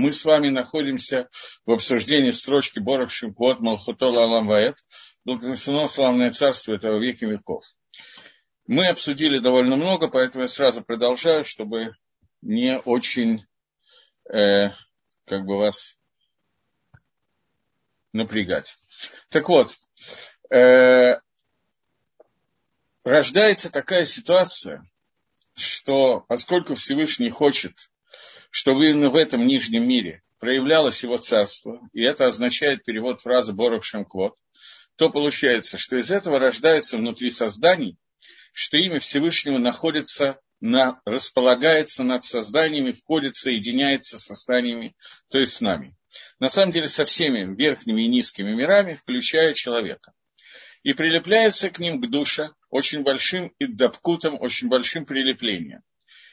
[0.00, 1.28] мы с вами находимся
[1.66, 4.76] в обсуждении строчки Боровшим Квот Малхутола Алам Ваэт,
[5.26, 7.64] благословено славное царство этого веки веков.
[8.66, 11.94] Мы обсудили довольно много, поэтому я сразу продолжаю, чтобы
[12.40, 13.44] не очень
[14.32, 14.70] э,
[15.26, 15.98] как бы вас
[18.14, 18.78] напрягать.
[19.28, 19.76] Так вот,
[20.50, 21.20] э,
[23.04, 24.82] рождается такая ситуация,
[25.54, 27.90] что поскольку Всевышний хочет,
[28.50, 33.84] чтобы именно в этом нижнем мире проявлялось его царство, и это означает перевод фразы Боров
[33.84, 34.36] Шемквот,
[34.96, 37.96] то получается, что из этого рождается внутри созданий,
[38.52, 44.94] что имя Всевышнего находится на, располагается над созданиями, входит, соединяется с созданиями,
[45.30, 45.96] то есть с нами.
[46.38, 50.12] На самом деле со всеми верхними и низкими мирами, включая человека.
[50.82, 55.82] И прилепляется к ним к душе очень большим и дабкутом, очень большим прилеплением.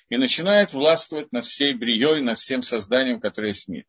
[0.10, 3.86] И начинает властвовать над всей брией, над всем созданием, которое есть в мире.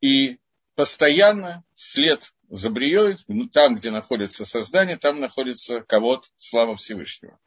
[0.00, 0.38] И
[0.74, 7.38] постоянно вслед за брией, ну, там, где находится создание, там находится кого-то, слава Всевышнего.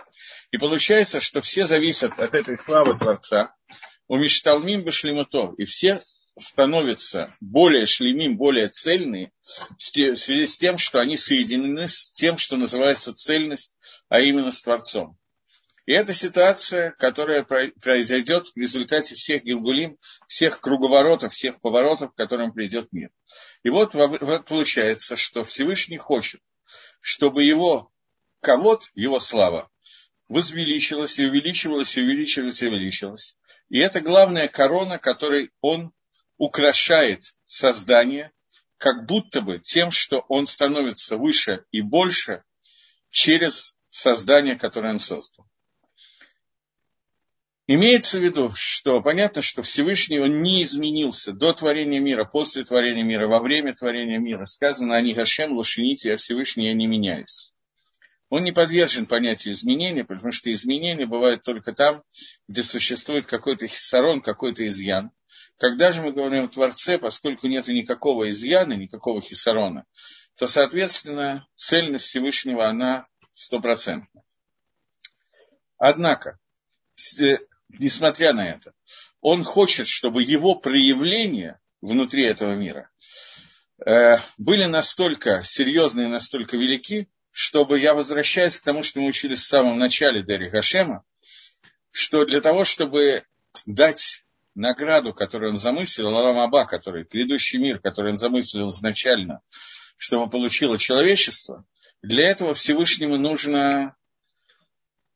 [0.52, 3.54] И получается, что все зависят от этой славы Творца,
[4.08, 6.02] у Мишталмим Башлимуто, и все
[6.38, 9.32] становятся более шлемим, более цельные
[9.78, 13.78] в связи с тем, что они соединены с тем, что называется цельность,
[14.10, 15.18] а именно с Творцом.
[15.86, 22.54] И это ситуация, которая произойдет в результате всех гилгулим, всех круговоротов, всех поворотов, к которым
[22.54, 23.10] придет мир.
[23.64, 26.42] И вот, вот получается, что Всевышний хочет,
[27.02, 27.92] чтобы его
[28.40, 29.70] кого-то, его слава,
[30.30, 33.38] возвеличилась и увеличивалась, и увеличивалась, и увеличивалась.
[33.68, 35.92] И это главная корона, которой он
[36.38, 38.32] украшает создание,
[38.78, 42.44] как будто бы тем, что он становится выше и больше
[43.10, 45.46] через создание, которое он создал.
[47.66, 53.04] Имеется в виду, что понятно, что Всевышний он не изменился до творения мира, после творения
[53.04, 54.44] мира, во время творения мира.
[54.44, 57.54] Сказано, они Гашем лошините, а Всевышний я не меняюсь.
[58.28, 62.04] Он не подвержен понятию изменения, потому что изменения бывают только там,
[62.50, 65.12] где существует какой-то хиссарон, какой-то изъян.
[65.58, 69.86] Когда же мы говорим о Творце, поскольку нет никакого изъяна, никакого хиссарона,
[70.36, 74.24] то, соответственно, цельность Всевышнего, она стопроцентна.
[75.78, 76.40] Однако,
[77.80, 78.74] несмотря на это,
[79.22, 82.90] он хочет, чтобы его проявления внутри этого мира
[83.86, 89.40] э, были настолько серьезны и настолько велики, чтобы я возвращаюсь к тому, что мы учились
[89.40, 91.04] в самом начале Дери Хашема,
[91.92, 93.24] что для того, чтобы
[93.66, 94.24] дать
[94.56, 99.42] награду, которую он замыслил, Алам Аба, который, грядущий мир, который он замыслил изначально,
[99.98, 101.66] чтобы получило человечество,
[102.02, 103.96] для этого Всевышнему нужно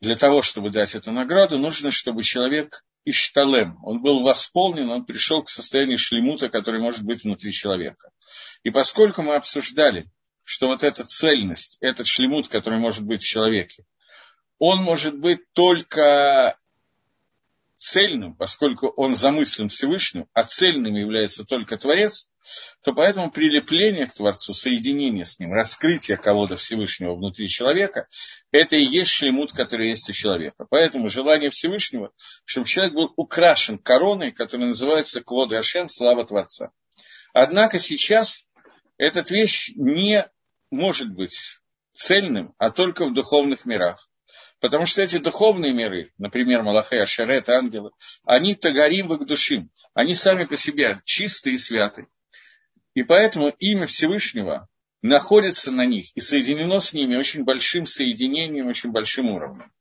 [0.02, 5.44] для того, чтобы дать эту награду, нужно, чтобы человек ишталем, он был восполнен, он пришел
[5.44, 8.10] к состоянию шлемута, который может быть внутри человека.
[8.64, 10.10] И поскольку мы обсуждали,
[10.44, 13.86] что вот эта цельность, этот шлемут, который может быть в человеке,
[14.60, 16.58] он может быть только
[17.78, 22.30] цельным, поскольку он замыслен Всевышним, а цельным является только Творец,
[22.82, 28.08] то поэтому прилепление к Творцу, соединение с ним, раскрытие кого-то Всевышнего внутри человека,
[28.52, 30.66] это и есть шлемут, который есть у человека.
[30.70, 32.12] Поэтому желание Всевышнего,
[32.46, 36.72] чтобы человек был украшен короной, которая называется Квод Ашем, слава Творца.
[37.34, 38.48] Однако сейчас
[38.98, 40.26] эта вещь не
[40.72, 41.60] может быть
[41.94, 44.10] цельным, а только в духовных мирах.
[44.60, 47.92] Потому что эти духовные миры, например, Малахей, Ашерет, ангелы,
[48.26, 49.70] они тагарим в их душим.
[49.94, 52.08] Они сами по себе чистые и святы.
[52.96, 54.68] И поэтому имя Всевышнего
[55.04, 59.72] находится на них и соединено с ними очень большим соединением, очень большим уровнем.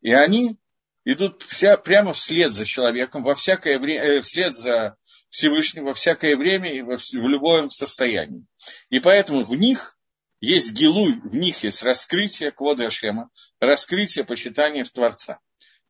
[0.00, 0.56] И они
[1.04, 4.96] идут вся, прямо вслед за человеком, во всякое время, э, вслед за
[5.28, 8.46] Всевышним во всякое время и в любом состоянии.
[8.90, 9.98] И поэтому в них
[10.44, 15.38] есть гилуй, в них есть раскрытие Квода Ашема, раскрытие почитания в Творца.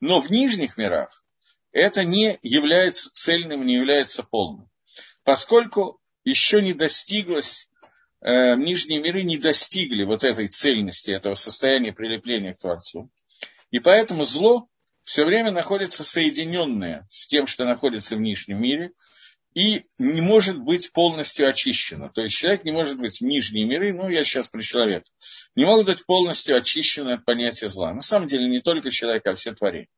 [0.00, 1.25] Но в нижних мирах
[1.72, 4.70] это не является цельным, не является полным.
[5.25, 7.68] Поскольку еще не достиглось,
[8.21, 13.10] э, нижние миры не достигли вот этой цельности, этого состояния прилепления к Творцу.
[13.71, 14.68] И поэтому зло
[15.03, 18.92] все время находится соединенное с тем, что находится в нижнем мире,
[19.54, 22.10] и не может быть полностью очищено.
[22.10, 25.06] То есть человек не может быть в нижние миры, ну я сейчас про человека,
[25.54, 27.95] не могут быть полностью очищены от понятия зла.
[27.95, 29.89] На самом деле не только человек, а все творения.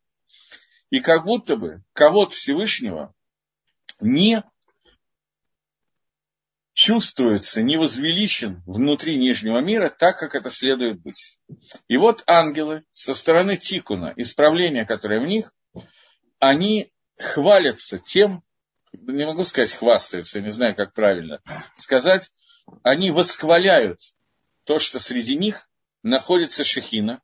[0.91, 3.15] И как будто бы кого-то Всевышнего
[4.01, 4.43] не
[6.75, 11.39] чувствуется, не возвеличен внутри нижнего мира так, как это следует быть.
[11.89, 15.55] И вот ангелы со стороны Тикуна, исправления, которое в них,
[16.39, 18.43] они хвалятся тем,
[19.03, 21.41] не могу сказать хвастаются, не знаю, как правильно
[21.75, 22.31] сказать,
[22.83, 24.01] они восхваляют
[24.65, 25.69] то, что среди них
[26.03, 27.21] находится Шехина,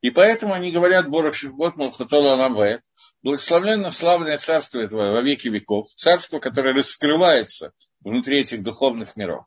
[0.00, 2.82] и поэтому они говорят Борох Шихгот Малхутола Ламбет,
[3.22, 9.44] благословленно славное царство этого во веки веков, царство, которое раскрывается внутри этих духовных миров.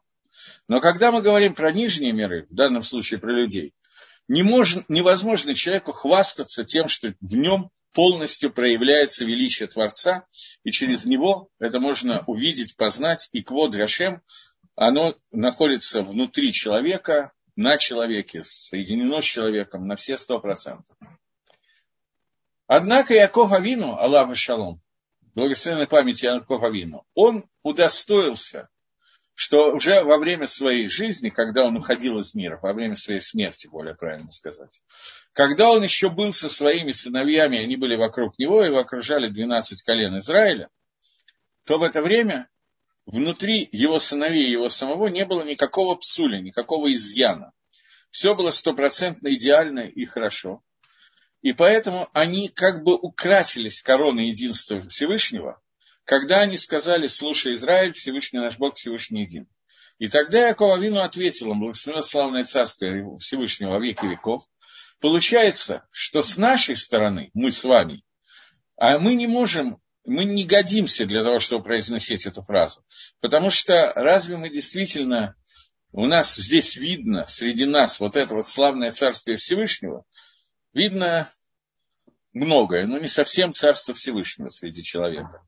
[0.67, 3.73] Но когда мы говорим про нижние миры, в данном случае про людей,
[4.27, 10.25] не мож, невозможно человеку хвастаться тем, что в нем полностью проявляется величие Творца,
[10.63, 14.21] и через него это можно увидеть, познать, и квод Рашем,
[14.75, 20.95] оно находится внутри человека, на человеке, соединено с человеком на все сто процентов.
[22.67, 24.81] Однако Яков Авину, Аллах Шалом,
[25.35, 28.69] благословенной памяти Яков Авину, он удостоился,
[29.39, 33.67] что уже во время своей жизни, когда он уходил из мира, во время своей смерти,
[33.67, 34.81] более правильно сказать,
[35.31, 40.17] когда он еще был со своими сыновьями, они были вокруг него, и окружали 12 колен
[40.17, 40.67] Израиля,
[41.63, 42.49] то в это время
[43.05, 47.53] внутри его сыновей, его самого не было никакого псуля, никакого изъяна.
[48.11, 50.61] Все было стопроцентно идеально и хорошо.
[51.41, 55.61] И поэтому они как бы украсились короной единства Всевышнего,
[56.09, 59.47] когда они сказали, слушай, Израиль, Всевышний наш Бог, Всевышний един.
[59.99, 64.43] И тогда Якова Вину ответил им, благословенно славное царство Всевышнего во веки веков.
[64.99, 68.03] Получается, что с нашей стороны, мы с вами,
[68.75, 72.83] а мы не можем мы не годимся для того, чтобы произносить эту фразу.
[73.19, 75.35] Потому что разве мы действительно,
[75.91, 80.05] у нас здесь видно, среди нас вот это вот славное царствие Всевышнего,
[80.73, 81.29] видно
[82.33, 85.43] многое, но не совсем царство Всевышнего среди человека.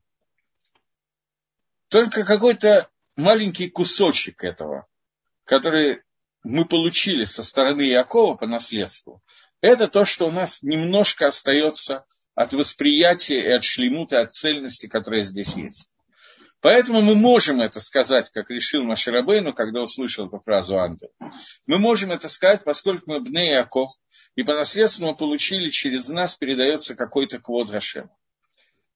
[1.92, 4.86] Только какой-то маленький кусочек этого,
[5.44, 6.00] который
[6.42, 9.22] мы получили со стороны Якова по наследству,
[9.60, 15.22] это то, что у нас немножко остается от восприятия и от шлемута, от цельности, которая
[15.22, 15.94] здесь есть.
[16.62, 21.10] Поэтому мы можем это сказать, как решил Маширабейну, когда услышал эту фразу ангел.
[21.66, 23.90] Мы можем это сказать, поскольку мы бне Яков,
[24.34, 28.08] и по наследству мы получили, через нас передается какой-то квод Рашем.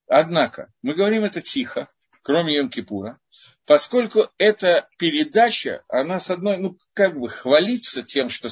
[0.09, 1.91] Однако, мы говорим это тихо,
[2.27, 3.19] кроме Йом-Кипура,
[3.67, 8.49] поскольку эта передача, она с одной, ну, как бы хвалиться тем, что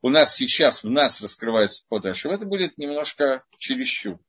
[0.00, 4.20] у нас сейчас, в нас раскрывается Подашев, это будет немножко чересчур.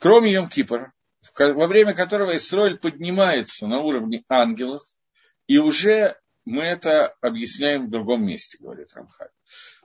[0.00, 0.90] Кроме Йом-Кипура,
[1.38, 4.82] во время которого Исроиль поднимается на уровне ангелов,
[5.46, 9.30] и уже мы это объясняем в другом месте, говорит Рамхаль.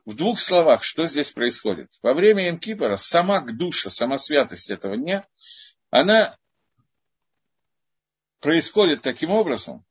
[0.06, 1.90] В двух словах, что здесь происходит?
[2.02, 5.28] Во время Йом-Кипора сама душа, сама святость этого дня,
[5.92, 6.36] она
[8.40, 9.86] происходит таким образом,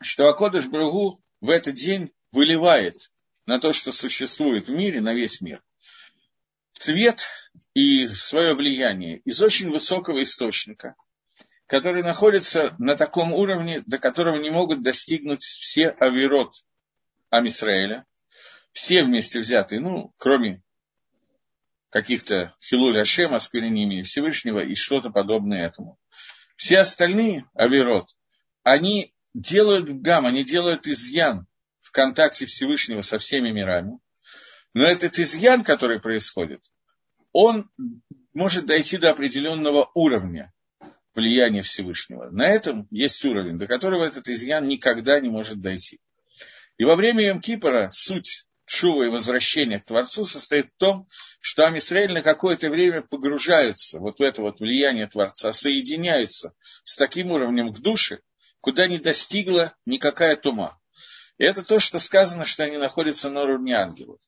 [0.00, 3.10] что Акодыш Брагу в этот день выливает
[3.46, 5.62] на то, что существует в мире, на весь мир,
[6.72, 7.26] свет
[7.74, 10.94] и свое влияние из очень высокого источника,
[11.66, 16.54] который находится на таком уровне, до которого не могут достигнуть все авирот
[17.30, 18.06] Амисраэля,
[18.72, 20.62] все вместе взятые, ну, кроме
[21.90, 25.98] каких-то Хилуля Шема, осквернения Всевышнего и что-то подобное этому.
[26.56, 28.08] Все остальные Аверот,
[28.62, 31.46] они делают гам, они делают изъян
[31.80, 33.98] в контакте Всевышнего со всеми мирами.
[34.74, 36.62] Но этот изъян, который происходит,
[37.32, 37.70] он
[38.32, 40.52] может дойти до определенного уровня
[41.14, 42.30] влияния Всевышнего.
[42.30, 46.00] На этом есть уровень, до которого этот изъян никогда не может дойти.
[46.78, 51.08] И во время Йом-Кипора суть шува и возвращения к Творцу состоит в том,
[51.40, 56.52] что Амисраэль на какое-то время погружается вот в это вот влияние Творца, соединяются
[56.84, 58.20] с таким уровнем к душе,
[58.60, 60.78] куда не достигла никакая тума.
[61.38, 64.20] И это то, что сказано, что они находятся на уровне ангелов.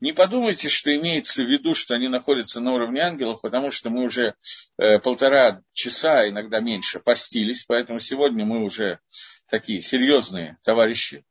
[0.00, 4.04] Не подумайте, что имеется в виду, что они находятся на уровне ангелов, потому что мы
[4.04, 4.34] уже
[4.78, 8.98] э, полтора часа, иногда меньше, постились, поэтому сегодня мы уже
[9.46, 11.24] такие серьезные товарищи.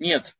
[0.00, 0.34] Нет,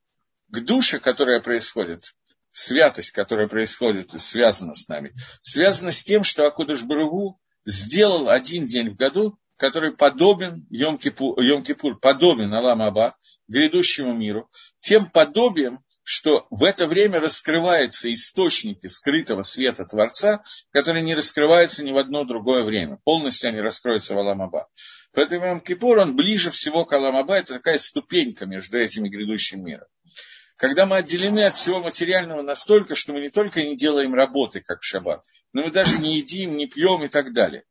[0.51, 2.15] к душе, которая происходит,
[2.53, 8.65] святость, которая происходит и связана с нами, связана с тем, что Акудыш Баругу сделал один
[8.65, 13.17] день в году, который подобен Йом-Кипур, подобен Алам Аба,
[13.49, 14.49] грядущему миру,
[14.81, 21.93] тем подобием, что в это время раскрываются источники скрытого света Творца, которые не раскрываются ни
[21.93, 22.99] в одно другое время.
[23.05, 24.69] Полностью они раскроются в Аламаба.
[25.13, 29.87] Поэтому Йом Кипур, он ближе всего к Аламаба, это такая ступенька между этими грядущим миром
[30.59, 34.81] когда мы отделены от всего материального настолько, что мы не только не делаем работы, как
[34.81, 37.65] в шаббат, но мы даже не едим, не пьем и так далее.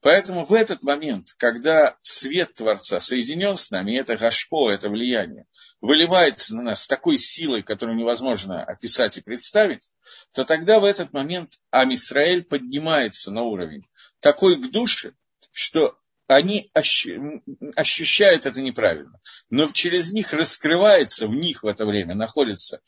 [0.00, 5.46] Поэтому в этот момент, когда свет Творца соединен с нами, это гашпо, это влияние,
[5.80, 9.90] выливается на нас такой силой, которую невозможно описать и представить,
[10.32, 13.84] то тогда в этот момент Амисраэль поднимается на уровень
[14.20, 15.14] такой к душе,
[15.50, 15.96] что
[16.28, 19.18] они ощущают это неправильно.
[19.50, 22.80] Но через них раскрывается, в них в это время находится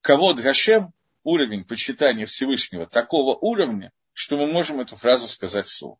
[0.00, 5.98] кого Гашем, уровень почитания Всевышнего такого уровня, что мы можем эту фразу сказать вслух.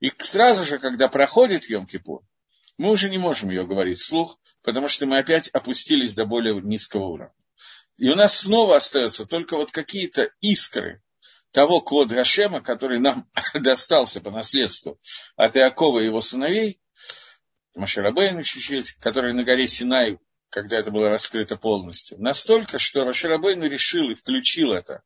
[0.00, 2.20] И сразу же, когда проходит Йом-Кипур,
[2.76, 7.04] мы уже не можем ее говорить вслух, потому что мы опять опустились до более низкого
[7.04, 7.34] уровня.
[7.98, 11.00] И у нас снова остаются только вот какие-то искры
[11.54, 14.98] того Квод Гашема, который нам достался по наследству
[15.36, 16.80] от Иакова и его сыновей,
[17.76, 20.18] Маширабейну чуть-чуть, который на горе Синай,
[20.50, 25.02] когда это было раскрыто полностью, настолько, что Маширабейну решил и включил это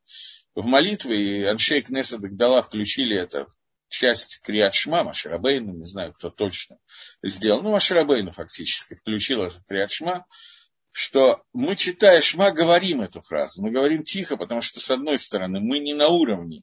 [0.55, 6.15] в молитвы, и Аншей Кнессет Дала включили это в часть Криат Шма, Маширабейну, не знаю,
[6.15, 6.79] кто точно
[7.23, 10.27] сделал, ну, Маширабейну фактически включил этот Криат Шма,
[10.93, 13.63] что мы, читая Шма, говорим эту фразу.
[13.63, 16.63] Мы говорим тихо, потому что, с одной стороны, мы не на уровне,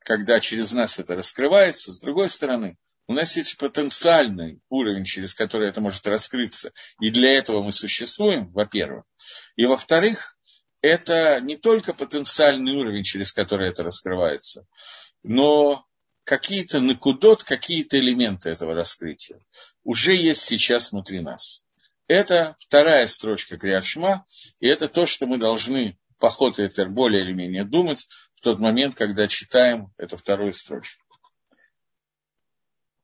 [0.00, 2.76] когда через нас это раскрывается, с другой стороны,
[3.06, 8.52] у нас есть потенциальный уровень, через который это может раскрыться, и для этого мы существуем,
[8.52, 9.04] во-первых.
[9.56, 10.36] И во-вторых,
[10.80, 14.66] это не только потенциальный уровень, через который это раскрывается,
[15.22, 15.84] но
[16.24, 19.40] какие-то накудот, какие-то элементы этого раскрытия
[19.82, 21.64] уже есть сейчас внутри нас.
[22.10, 24.26] Это вторая строчка Криашма,
[24.58, 28.58] и это то, что мы должны по ходу Этер более или менее думать в тот
[28.58, 31.00] момент, когда читаем эту вторую строчку.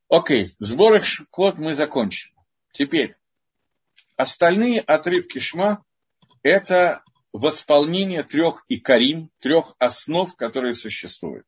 [0.09, 2.35] Окей, сборы код мы закончили.
[2.73, 3.15] Теперь,
[4.17, 5.85] остальные отрывки Шма–
[6.43, 11.47] это восполнение трех икарим, трех основ, которые существуют.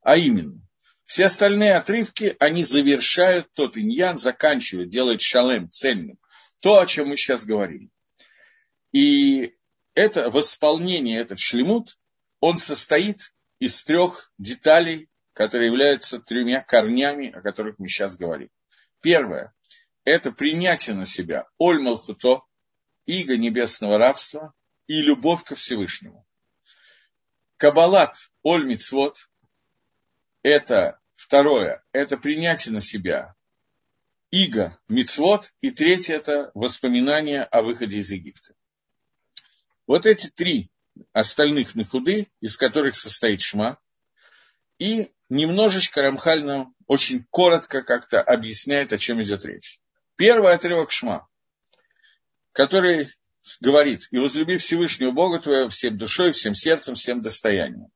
[0.00, 0.58] А именно,
[1.04, 6.18] все остальные отрывки, они завершают тот иньян, заканчивают, делают шалем цельным
[6.64, 7.90] то, о чем мы сейчас говорим.
[8.90, 9.54] И
[9.92, 11.98] это восполнение, этот шлемут,
[12.40, 18.48] он состоит из трех деталей, которые являются тремя корнями, о которых мы сейчас говорим.
[19.02, 19.52] Первое–
[20.04, 22.44] это принятие на себя Оль Малхуто,
[23.04, 24.54] иго небесного рабства
[24.86, 26.26] и любовь ко Всевышнему.
[27.58, 28.74] Кабалат Оль
[30.42, 33.34] это второе, это принятие на себя
[34.34, 38.54] иго, мицвод, и третье– это воспоминания о выходе из Египта.
[39.86, 40.70] Вот эти три
[41.12, 43.78] остальных нахуды, из которых состоит шма,
[44.78, 49.78] и немножечко Рамхаль нам очень коротко как-то объясняет, о чем идет речь.
[50.16, 51.28] Первый отрывок шма,
[52.50, 53.08] который
[53.60, 57.92] говорит, и возлюби Всевышнего Бога твоего всем душой, всем сердцем, всем достоянием.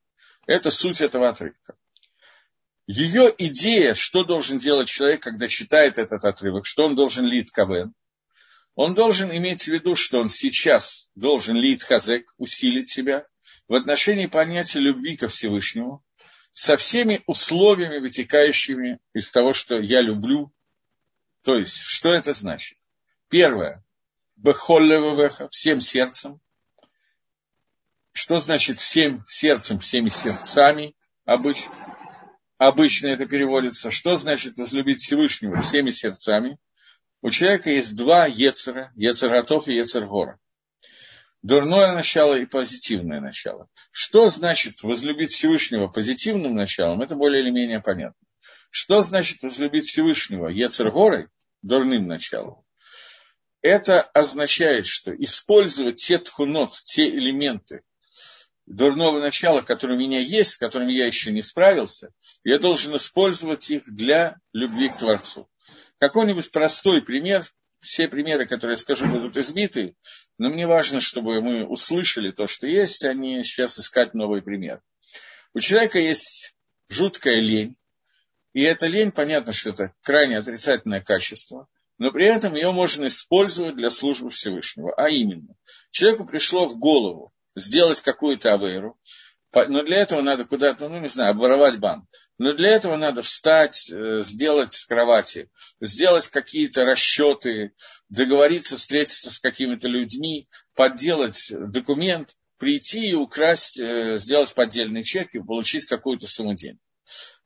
[0.46, 1.74] Это суть этого отрывка.
[2.88, 7.92] Ее идея, что должен делать человек, когда читает этот отрывок, что он должен лить кавен,
[8.74, 13.26] он должен иметь в виду, что он сейчас должен лить хазек, усилить себя
[13.68, 16.02] в отношении понятия любви ко Всевышнему,
[16.54, 20.50] со всеми условиями, вытекающими из того, что я люблю.
[21.44, 22.78] То есть, что это значит?
[23.28, 23.84] Первое.
[24.36, 26.40] Бехоллевевеха, всем сердцем.
[28.12, 31.97] Что значит всем сердцем, всеми сердцами обычно?
[32.58, 36.58] Обычно это переводится, что значит возлюбить Всевышнего всеми сердцами.
[37.22, 40.38] У человека есть два Ецера, Ецератов и Ецергора.
[41.42, 43.68] Дурное начало и позитивное начало.
[43.92, 48.26] Что значит возлюбить Всевышнего позитивным началом, это более или менее понятно.
[48.70, 51.28] Что значит возлюбить Всевышнего Ецергорой,
[51.62, 52.62] дурным началом?
[53.62, 57.82] Это означает, что использовать те тхунот, те элементы,
[58.68, 62.10] дурного начала, которое у меня есть, с которым я еще не справился,
[62.44, 65.48] я должен использовать их для любви к Творцу.
[65.98, 67.44] Какой-нибудь простой пример,
[67.80, 69.96] все примеры, которые я скажу, будут избиты,
[70.36, 74.82] но мне важно, чтобы мы услышали то, что есть, а не сейчас искать новый пример.
[75.54, 76.54] У человека есть
[76.88, 77.76] жуткая лень,
[78.52, 83.76] и эта лень, понятно, что это крайне отрицательное качество, но при этом ее можно использовать
[83.76, 84.92] для службы Всевышнего.
[84.94, 85.54] А именно,
[85.90, 88.98] человеку пришло в голову, сделать какую-то авейру,
[89.52, 92.04] но для этого надо куда-то, ну, не знаю, обворовать банк.
[92.38, 95.50] Но для этого надо встать, э, сделать с кровати,
[95.80, 97.72] сделать какие-то расчеты,
[98.08, 105.42] договориться, встретиться с какими-то людьми, подделать документ, прийти и украсть, э, сделать поддельный чек и
[105.42, 106.78] получить какую-то сумму денег.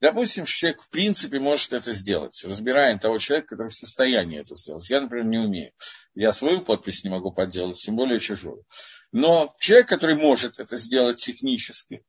[0.01, 4.89] Допустим, человек в принципе может это сделать, разбираем того человека, который в состоянии это сделать.
[4.91, 5.73] Я, например, не умею.
[6.15, 8.65] Я свою подпись не могу подделать, тем более чужую.
[9.13, 12.05] Но человек, который может это сделать технически,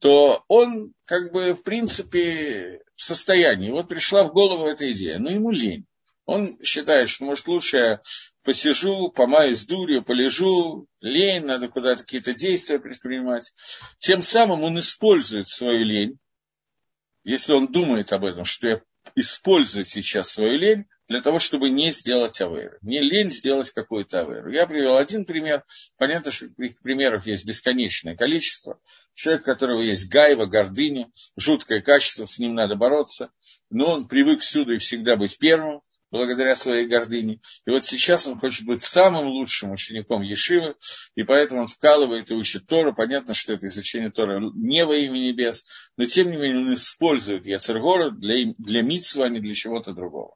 [0.00, 3.70] то он как бы в принципе в состоянии.
[3.70, 5.86] Вот пришла в голову эта идея, но ему лень.
[6.26, 8.00] Он считает, что, может, лучше я
[8.44, 13.52] посижу, помаюсь дурью, полежу, лень, надо куда-то какие-то действия предпринимать.
[13.98, 16.18] Тем самым он использует свою лень,
[17.28, 18.80] если он думает об этом, что я
[19.14, 22.78] использует сейчас свою лень для того, чтобы не сделать аверу.
[22.80, 24.50] Не лень сделать какую-то аверу.
[24.50, 25.62] Я привел один пример.
[25.98, 26.46] Понятно, что
[26.82, 28.80] примеров есть бесконечное количество.
[29.14, 33.30] Человек, у которого есть гайва, гордыня, жуткое качество, с ним надо бороться.
[33.68, 37.40] Но он привык всюду и всегда быть первым благодаря своей гордыне.
[37.66, 40.74] И вот сейчас он хочет быть самым лучшим учеником Ешивы,
[41.14, 42.94] и поэтому он вкалывает и учит Тору.
[42.94, 45.64] Понятно, что это изучение Тора не во имя небес,
[45.96, 50.34] но тем не менее он использует Яцергору для, для митсва, а не для чего-то другого.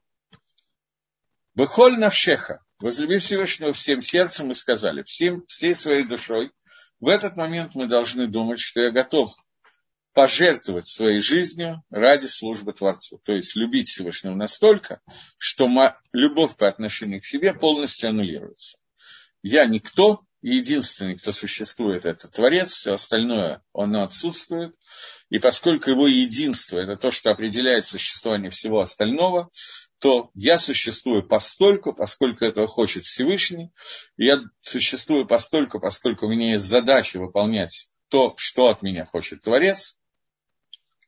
[1.55, 6.51] Бехоль навшеха, возлюби Всевышнего всем сердцем, мы сказали, всем, всей своей душой.
[6.99, 9.31] В этот момент мы должны думать, что я готов
[10.13, 13.19] пожертвовать своей жизнью ради службы Творцу.
[13.25, 15.01] То есть любить Всевышнего настолько,
[15.37, 15.67] что
[16.11, 18.77] любовь по отношению к себе полностью аннулируется.
[19.41, 24.75] Я никто, единственный, кто существует, это Творец, все остальное, оно отсутствует.
[25.29, 29.49] И поскольку его единство– это то, что определяет существование всего остального,
[29.99, 33.71] то я существую постольку, поскольку этого хочет Всевышний,
[34.17, 39.41] и я существую постольку, поскольку у меня есть задача выполнять то, что от меня хочет
[39.41, 39.97] Творец,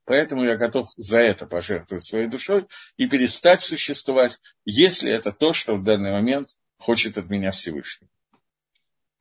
[0.06, 5.76] поэтому я готов за это пожертвовать своей душой и перестать существовать, если это то, что
[5.76, 8.08] в данный момент хочет от меня Всевышний.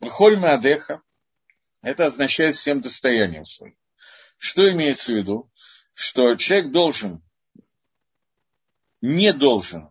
[0.01, 1.03] Холь Адеха–
[1.83, 3.77] это означает всем достоянием своим.
[4.39, 5.51] Что имеется в виду?
[5.95, 7.23] Что человек должен
[9.01, 9.91] не должен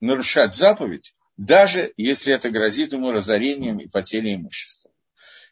[0.00, 4.75] нарушать заповедь, даже если это грозит ему разорением и потерей имущества.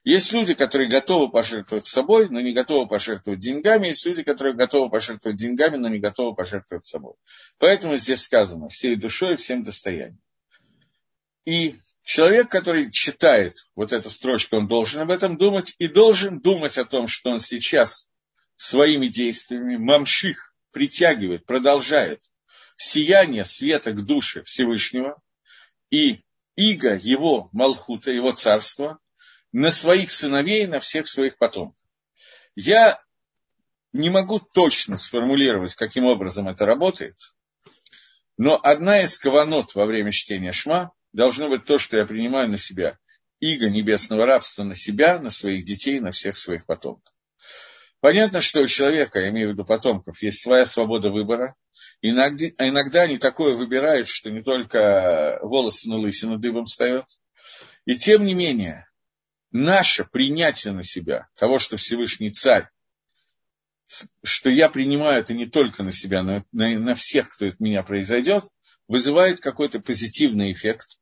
[0.05, 3.87] Есть люди, которые готовы пожертвовать собой, но не готовы пожертвовать деньгами.
[3.87, 7.15] Есть люди, которые готовы пожертвовать деньгами, но не готовы пожертвовать собой.
[7.59, 10.21] Поэтому здесь сказано всей душой всем достоянием.
[11.47, 16.77] И человек, который читает вот эту строчку, он должен об этом думать и должен думать
[16.77, 18.11] о том, что он сейчас
[18.57, 22.23] своими действиями мамших притягивает, продолжает
[22.77, 25.19] сияние света к душе Всевышнего
[25.91, 26.25] и
[26.57, 28.99] иго его Малхута, его царства,
[29.55, 31.79] на своих сыновей на всех своих потомков.
[32.57, 33.01] Я
[33.93, 37.15] не могу точно сформулировать, каким образом это работает,
[38.37, 42.59] но одна из каванот во время чтения Шма должно быть то, что я принимаю на
[42.59, 42.99] себя
[43.39, 47.15] иго небесного рабства на себя, на своих детей, на всех своих потомков.
[48.01, 51.55] Понятно, что у человека, я имею в виду потомков, есть своя свобода выбора.
[52.03, 57.05] Иногда, иногда они такое выбирают, что не только волосы на лысину дыбом встает.
[57.87, 58.89] И тем не менее,
[59.55, 62.69] наше принятие на себя того, что Всевышний Царь,
[64.25, 67.85] что я принимаю это не только на себя, но на, на всех, кто от меня
[67.85, 68.45] произойдет,
[68.89, 70.99] вызывает какой-то позитивный эффект,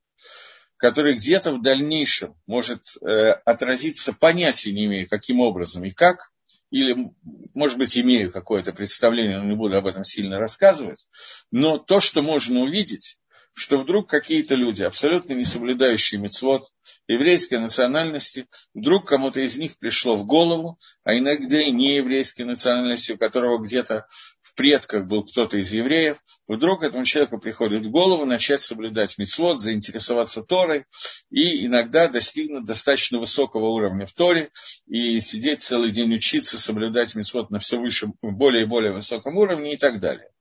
[0.76, 6.30] который где-то в дальнейшем может э, отразиться, понятия не имея, каким образом и как,
[6.70, 7.10] или,
[7.54, 11.06] может быть, имею какое-то представление, но не буду об этом сильно рассказывать,
[11.50, 13.18] но то, что можно увидеть,
[13.54, 16.64] что вдруг какие-то люди, абсолютно не соблюдающие мецвод
[17.06, 23.12] еврейской национальности, вдруг кому-то из них пришло в голову, а иногда и не еврейской национальности,
[23.12, 24.06] у которого где-то
[24.40, 29.60] в предках был кто-то из евреев, вдруг этому человеку приходит в голову начать соблюдать мецвод,
[29.60, 30.86] заинтересоваться Торой
[31.30, 34.50] и иногда достигнуть достаточно высокого уровня в Торе
[34.86, 39.74] и сидеть целый день учиться, соблюдать мецвод на все выше, более и более высоком уровне
[39.74, 40.31] и так далее.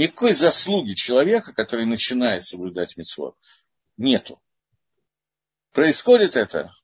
[0.00, 3.36] Никакой заслуги человека, который начинает соблюдать митцвот,
[3.98, 4.40] нету.
[5.72, 6.74] Происходит это,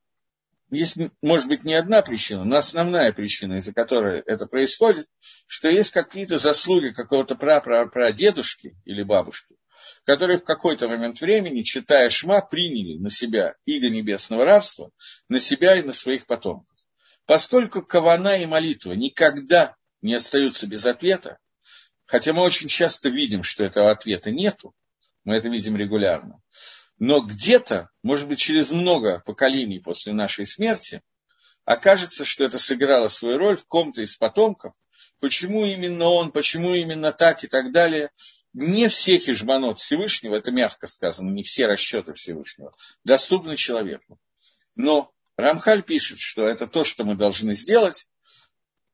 [0.69, 5.09] есть, может быть, не одна причина, но основная причина, из-за которой это происходит,
[5.47, 9.57] что есть какие-то заслуги какого-то прадедушки или бабушки,
[10.05, 14.91] которые в какой-то момент времени, читая Шма, приняли на себя иго небесного рабства,
[15.31, 16.77] на себя и на своих потомков.
[17.25, 21.39] Поскольку кавана и молитва никогда не остаются без ответа,
[22.07, 24.75] Хотя мы очень часто видим, что этого ответа нету,
[25.25, 26.41] мы это видим регулярно.
[26.99, 31.03] Но где-то, может быть, через много поколений после нашей смерти,
[31.65, 34.75] окажется, что это сыграло свою роль в ком-то из потомков.
[35.21, 38.11] Почему именно он, почему именно так и так далее.
[38.53, 44.19] Не все хижбанот Всевышнего, это мягко сказано, не все расчеты Всевышнего, доступны человеку.
[44.77, 48.07] Но Рамхаль пишет, что это то, что мы должны сделать,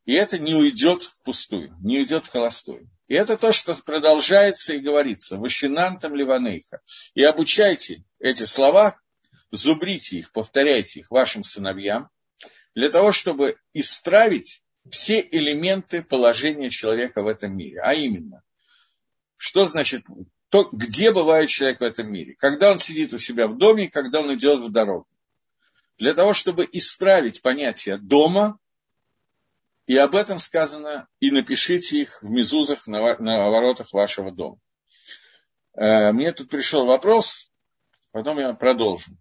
[0.05, 2.91] и это не уйдет впустую, не уйдет холостую.
[3.13, 5.37] И это то, что продолжается и говорится.
[5.37, 6.81] Вашинантам ливанейха.
[7.13, 8.99] И обучайте эти слова,
[9.51, 12.09] зубрите их, повторяйте их вашим сыновьям,
[12.75, 17.83] для того, чтобы исправить все элементы положения человека в этом мире.
[17.83, 18.43] А именно,
[19.37, 20.07] что значит,
[20.49, 22.35] то, где бывает человек в этом мире.
[22.39, 25.07] Когда он сидит у себя в доме, когда он идет в дорогу.
[25.99, 28.59] Для того, чтобы исправить понятие дома
[29.87, 34.59] И об этом сказано, и напишите их в мезузах на, воротах вашего дома.
[35.75, 37.51] Э, мне тут пришел вопрос,
[38.13, 39.13] потом я продолжу.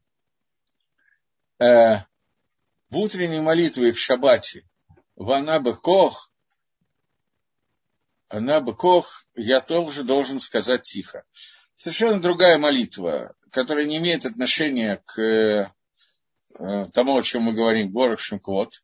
[1.60, 2.02] Э,
[2.90, 4.68] в утренней молитве в шаббате
[5.16, 6.32] в Анабекох,
[8.30, 11.24] Анабекох я тоже должен сказать тихо.
[11.76, 15.72] Совершенно другая молитва, которая не имеет отношения к э,
[16.94, 18.84] тому, о чем мы говорим, Борох Шимквот.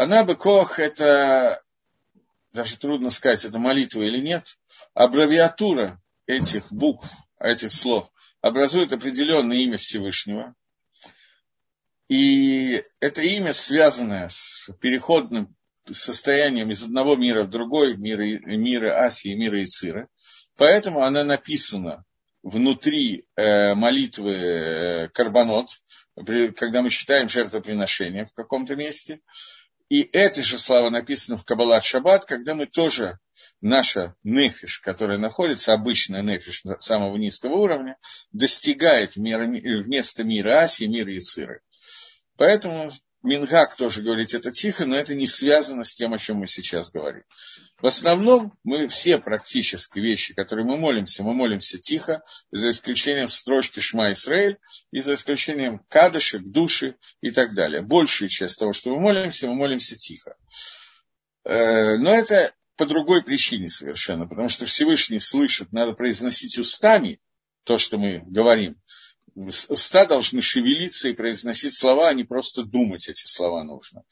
[0.00, 1.60] Она бы кох, это
[2.54, 4.56] даже трудно сказать, это молитва или нет,
[4.94, 7.06] аббревиатура этих букв,
[7.38, 8.08] этих слов
[8.40, 10.54] образует определенное имя Всевышнего.
[12.08, 15.54] И это имя, связанное с переходным
[15.90, 20.08] состоянием из одного мира в другой, мира, мира Асии, мира Ицира.
[20.56, 22.06] Поэтому она написана
[22.42, 25.68] внутри э, молитвы э, Карбонот,
[26.56, 29.20] когда мы читаем жертвоприношение в каком-то месте.
[29.90, 33.18] И эти же слова написаны в Каббалат Шаббат, когда мы тоже,
[33.60, 37.98] наша нефиш, которая находится, обычная нефиш самого низкого уровня,
[38.30, 41.60] достигает мира, вместо мира Аси, мира Яциры.
[42.36, 42.88] Поэтому
[43.24, 46.92] Мингак тоже говорит это тихо, но это не связано с тем, о чем мы сейчас
[46.92, 47.24] говорим.
[47.82, 53.80] В основном мы все практически вещи, которые мы молимся, мы молимся тихо, за исключением строчки
[53.80, 54.58] Шма Исраэль
[54.90, 57.82] и за исключением кадышек, души и так далее.
[57.82, 60.36] Большая часть того, что мы молимся, мы молимся тихо.
[61.44, 67.20] Э, но это по другой причине совершенно, потому что Всевышний слышит, надо произносить устами
[67.64, 68.76] то, что мы говорим,
[69.34, 74.02] уста должны шевелиться и произносить слова, а не просто думать эти слова нужно.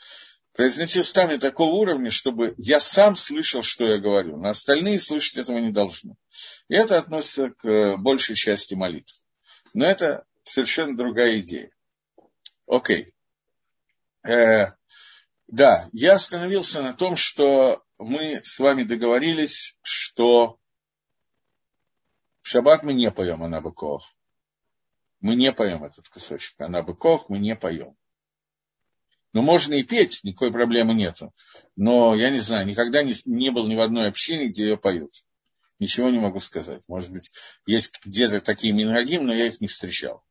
[0.59, 5.59] Произносить устами такого уровня, чтобы я сам слышал, что я говорю, но остальные слышать этого
[5.59, 6.17] не должны.
[6.67, 9.15] И это относится к э, большей части молитв.
[9.73, 11.71] Но это совершенно другая идея.
[12.67, 13.15] Окей.
[14.25, 14.73] Э,
[15.47, 20.59] да, я остановился на том, что мы с вами договорились, что
[22.43, 24.13] в шаббат мы не поем Анабаков
[25.21, 26.61] мы не поем этот кусочек.
[26.61, 27.97] А на быков мы не поем.
[29.33, 31.33] Ну, можно и петь, никакой проблемы нету.
[31.77, 35.13] Но, я не знаю, никогда не, не был ни в одной общине, где ее поют.
[35.79, 36.83] Ничего не могу сказать.
[36.89, 37.31] Может быть,
[37.67, 40.25] есть где-то такие мингагим, но я их не встречал.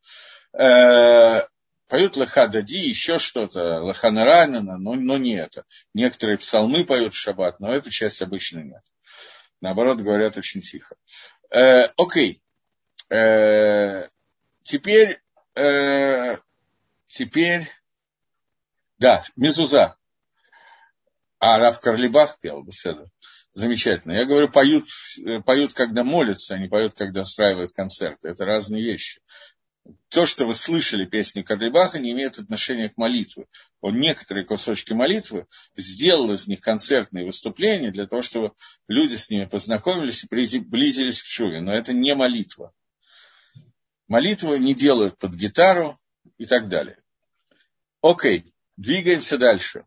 [0.53, 1.47] Э-э-
[1.87, 5.63] поют лаха дади, еще что-то, лаха наранена, но, но не это.
[5.93, 8.81] Некоторые псалмы поют в шаббат, но эту часть обычно нет.
[9.61, 10.95] Наоборот, говорят очень тихо.
[11.49, 12.41] Э, окей.
[13.09, 14.07] Э,
[14.67, 15.21] Теперь,
[15.55, 16.37] э,
[17.07, 17.69] теперь,
[18.97, 19.95] да, Мезуза.
[21.39, 23.09] А Раф Карлибах пел, беседу.
[23.53, 24.13] Замечательно.
[24.13, 24.87] Я говорю, поют,
[25.45, 28.29] поют, когда молятся, а не поют, когда устраивают концерты.
[28.29, 29.21] Это разные вещи.
[30.09, 33.45] То, что вы слышали песни Карлибаха, не имеет отношения к молитве.
[33.81, 38.53] Он некоторые кусочки молитвы сделал из них концертные выступления для того, чтобы
[38.87, 41.61] люди с ними познакомились и приблизились к Шуве.
[41.61, 42.73] Но это не молитва
[44.07, 45.97] молитву не делают под гитару
[46.37, 46.97] и так далее.
[48.01, 49.85] Окей, двигаемся дальше.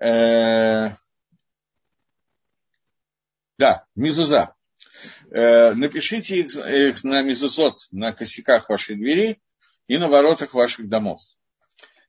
[0.00, 0.90] Э,
[3.58, 4.54] да, мизуза.
[5.30, 9.40] Э, напишите их, на мизузот, на косяках вашей двери
[9.88, 11.20] и на воротах ваших домов.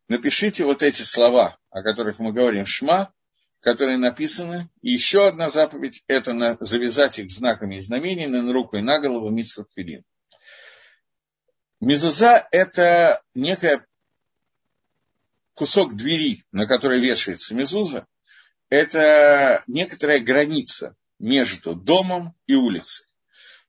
[0.08, 3.14] Напишите вот эти слова, о которых мы говорим, шма,
[3.60, 4.70] которые написаны.
[4.82, 9.00] И еще одна заповедь– это на, завязать их знаками и знамениями на руку и на
[9.00, 9.68] голову митсвот
[11.80, 13.86] Мезуза– это некая
[15.58, 18.06] кусок двери, на которой вешается мезуза.
[18.70, 23.06] Это некоторая граница между домом и улицей.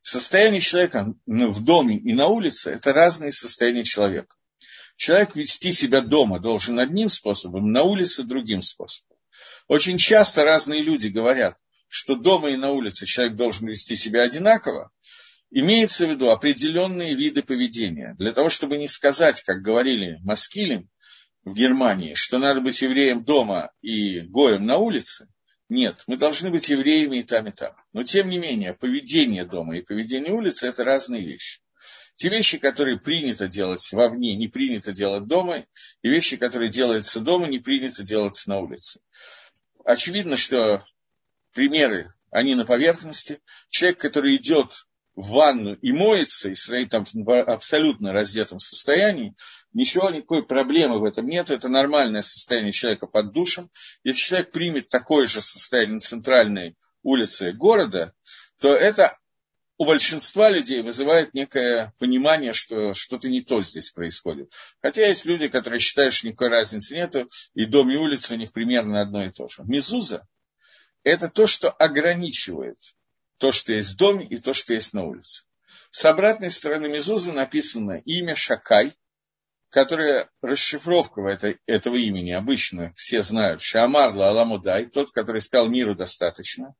[0.00, 4.36] Состояние человека в доме и на улице– это разные состояния человека.
[4.96, 9.16] Человек вести себя дома должен одним способом, на улице– другим способом.
[9.66, 11.56] Очень часто разные люди говорят,
[11.88, 14.90] что дома и на улице человек должен вести себя одинаково,
[15.50, 18.14] Имеется в виду определенные виды поведения.
[18.18, 20.90] Для того, чтобы не сказать, как говорили Маскилим
[21.48, 25.28] в Германии, что надо быть евреем дома и гоем на улице,
[25.68, 27.74] нет, мы должны быть евреями и там, и там.
[27.92, 31.60] Но, тем не менее, поведение дома и поведение улицы– это разные вещи.
[32.14, 35.64] Те вещи, которые принято делать вовне, не принято делать дома,
[36.02, 39.00] и вещи, которые делаются дома, не принято делать на улице.
[39.84, 40.84] Очевидно, что
[41.52, 43.40] примеры, они на поверхности.
[43.68, 44.86] Человек, который идет
[45.18, 49.34] в ванну и моется, и стоит там в абсолютно раздетом состоянии,
[49.72, 53.68] ничего, никакой проблемы в этом нет, это нормальное состояние человека под душем.
[54.04, 58.14] Если человек примет такое же состояние на центральной улице города,
[58.60, 59.18] то это
[59.76, 64.52] у большинства людей вызывает некое понимание, что что-то не то здесь происходит.
[64.80, 67.16] Хотя есть люди, которые считают, что никакой разницы нет,
[67.54, 69.64] и дом и улица у них примерно одно и то же.
[69.64, 70.28] Мезуза–
[71.02, 72.76] это то, что ограничивает
[73.38, 75.44] то, что есть в доме, и то, что есть на улице.
[75.90, 78.96] С обратной стороны Мезузы написано имя Шакай,
[79.70, 83.60] которое расшифровка это, этого имени обычно все знают.
[83.60, 86.74] Шамарла Аламудай, тот, который сказал миру достаточно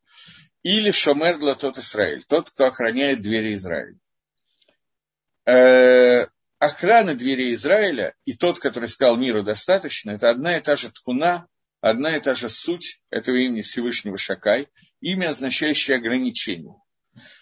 [0.62, 3.98] или Шомердла тот Израиль, тот, кто охраняет двери Израиля.
[5.46, 6.26] Э,
[6.58, 11.46] охрана двери Израиля и тот, который сказал миру достаточно, это одна и та же ткуна,
[11.80, 14.68] одна и та же суть этого имени Всевышнего Шакай,
[15.00, 16.74] имя, означающее ограничение.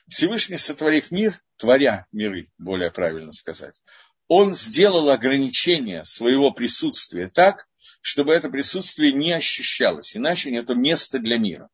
[0.09, 3.83] Всевышний, сотворив мир, творя миры, более правильно сказать,
[4.29, 7.68] он сделал ограничение своего присутствия так,
[8.01, 11.68] чтобы это присутствие не ощущалось, иначе нет места для мира.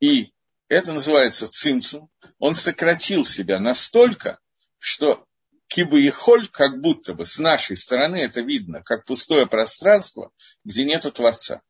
[0.00, 0.32] И
[0.68, 4.38] это называется цимцум, он сократил себя настолько,
[4.78, 5.26] что
[5.74, 10.30] кибы и холь, как будто бы с нашей стороны это видно, как пустое пространство,
[10.64, 11.62] где нету Творца.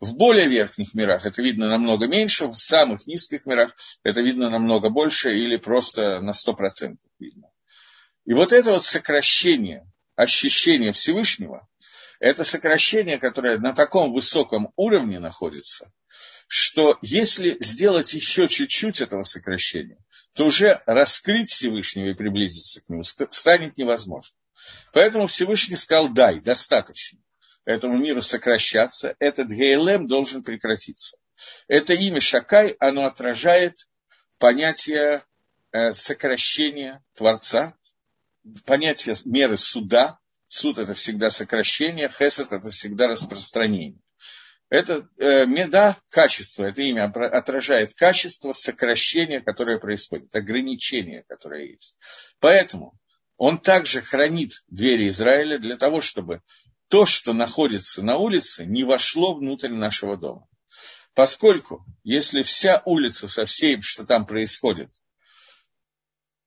[0.00, 4.88] В более верхних мирах это видно намного меньше, в самых низких мирах это видно намного
[4.88, 7.50] больше или просто на 100% видно.
[8.24, 11.68] И вот это вот сокращение ощущения Всевышнего,
[12.18, 15.92] это сокращение, которое на таком высоком уровне находится,
[16.52, 19.98] что если сделать еще чуть-чуть этого сокращения,
[20.32, 24.36] то уже раскрыть Всевышнего и приблизиться к нему станет невозможно.
[24.92, 27.20] Поэтому Всевышний сказал, дай, достаточно
[27.64, 31.18] этому миру сокращаться, этот ГЛМ должен прекратиться.
[31.68, 33.86] Это имя Шакай, оно отражает
[34.38, 35.24] понятие
[35.70, 37.74] э, сокращения Творца,
[38.64, 40.18] понятие меры суда.
[40.48, 44.00] Суд– это всегда сокращение, хесед– это всегда распространение.
[44.70, 51.96] Это э, меда, качество, это имя отражает качество сокращения, которое происходит, ограничение, которое есть.
[52.38, 52.94] Поэтому
[53.36, 56.40] он также хранит двери Израиля для того, чтобы
[56.86, 60.46] то, что находится на улице, не вошло внутрь нашего дома.
[61.14, 64.90] Поскольку, если вся улица со всем, что там происходит,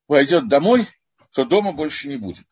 [0.08, 0.88] войдет домой,
[1.34, 2.48] то дома больше не будет.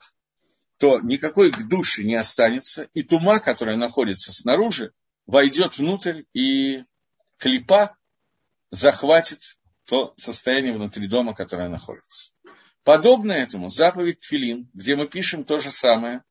[0.79, 4.91] То никакой к душе не останется, и тума, которая находится снаружи,
[5.31, 6.83] войдет внутрь, и
[7.37, 7.95] клипа
[8.69, 12.33] захватит то состояние внутри дома, которое находится.
[12.83, 16.23] Подобно этому заповедь Филин, где мы пишем то же самое,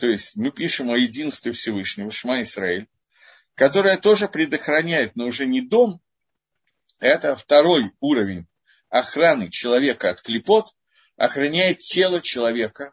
[0.00, 2.88] то есть мы пишем о единстве Всевышнего, Шма Исраиль,
[3.54, 6.00] которая тоже предохраняет, но уже не дом,
[6.98, 8.48] это второй уровень
[8.88, 10.66] охраны человека от клепот,
[11.16, 12.92] охраняет тело человека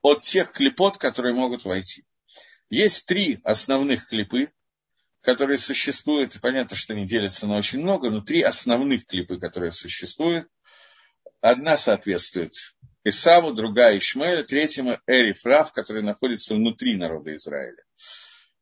[0.00, 2.06] от тех клепот, которые могут войти.
[2.70, 4.50] Есть три основных клипы,
[5.22, 10.48] которые существуют, понятно, что они делятся на очень много, но три основных клипы, которые существуют.
[11.40, 12.52] Одна соответствует
[13.04, 17.82] Исаву, другая Ишмаэлю, третьему Эрифрав, который находится внутри народа Израиля,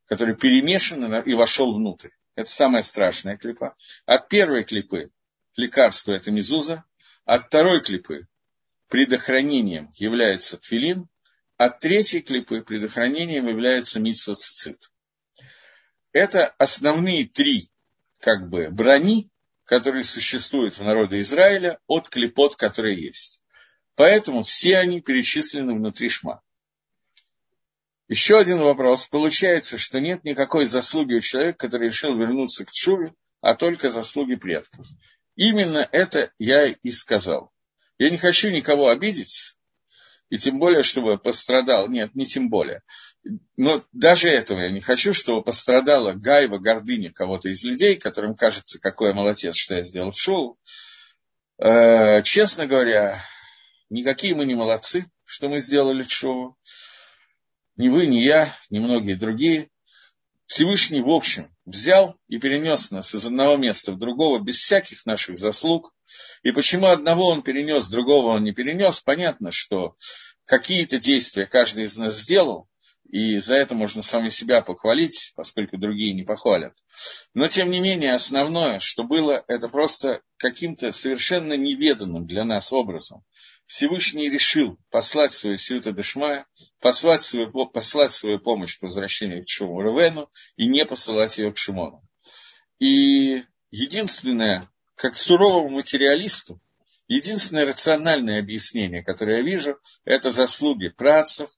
[0.06, 2.10] который перемешан и вошел внутрь.
[2.36, 3.74] Это самая страшная клипа.
[4.04, 5.10] От первой клипы
[5.56, 6.84] лекарство– это мизуза,
[7.24, 8.28] от второй клипы
[8.88, 11.08] предохранением является тфилин,
[11.56, 14.90] от третьей клипы предохранением является митсва цицит.
[16.12, 17.70] Это основные три
[18.18, 19.30] как бы брони,
[19.64, 23.42] которые существуют в народе Израиля от клепот, которые есть.
[23.94, 26.42] Поэтому все они перечислены внутри шма.
[28.08, 29.06] Еще один вопрос.
[29.06, 34.34] Получается, что нет никакой заслуги у человека, который решил вернуться к Чуве, а только заслуги
[34.34, 34.84] предков.
[35.36, 37.52] Именно это я и сказал.
[37.98, 39.56] Я не хочу никого обидеть,
[40.30, 41.88] и тем более, чтобы пострадал.
[41.88, 42.82] Нет, не тем более.
[43.56, 48.78] Но даже этого я не хочу, чтобы пострадала гайва, гордыня кого-то из людей, которым кажется,
[48.80, 50.56] какой я молодец, что я сделал шоу.
[51.58, 53.22] Э, честно говоря,
[53.90, 56.56] никакие мы не молодцы, что мы сделали шоу.
[57.76, 59.68] Ни вы, ни я, ни многие другие.
[60.50, 65.38] Всевышний, в общем, взял и перенес нас из одного места в другого без всяких наших
[65.38, 65.94] заслуг.
[66.42, 69.94] И почему одного он перенес, другого он не перенес, понятно, что
[70.46, 72.68] какие-то действия каждый из нас сделал,
[73.08, 76.76] и за это можно сами себя похвалить, поскольку другие не похвалят.
[77.32, 83.22] Но, тем не менее, основное, что было, это просто каким-то совершенно неведанным для нас образом.
[83.70, 86.44] Всевышний решил послать свою Сиута Дешмая,
[86.80, 91.56] послать свою, послать свою помощь к возвращению к Шуму Ревену и не посылать ее к
[91.56, 92.02] Шимону.
[92.80, 96.60] И единственное, как суровому материалисту,
[97.06, 101.48] единственное рациональное объяснение, которое я вижу, это заслуги працев,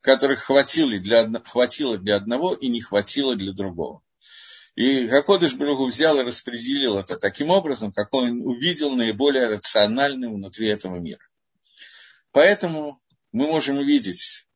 [0.00, 4.00] которых хватило для, хватило для одного и не хватило для другого.
[4.76, 10.68] И Гакодыш Бругу взял и распределил это таким образом, как он увидел наиболее рациональным внутри
[10.68, 11.20] этого мира.
[12.32, 13.00] Поэтому
[13.32, 14.46] мы можем увидеть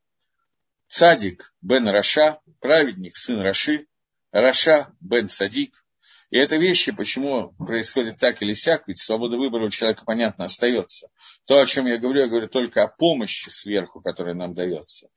[0.87, 3.87] צדיק בן רשע, праведник, сын Раши,
[4.31, 5.83] רשע בן צדיק.
[6.29, 11.09] И это вещи, почему происходит так или сяк, ведь свобода выбора у человека, понятно, остается.
[11.45, 15.09] То, о чем я говорю, я говорю только о помощи сверху, которая нам дается.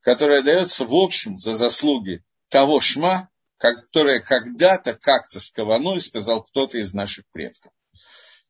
[0.00, 6.94] Которая дается в общем за заслуги того шма, которое когда-то как-то и сказал кто-то из
[6.94, 7.72] наших предков.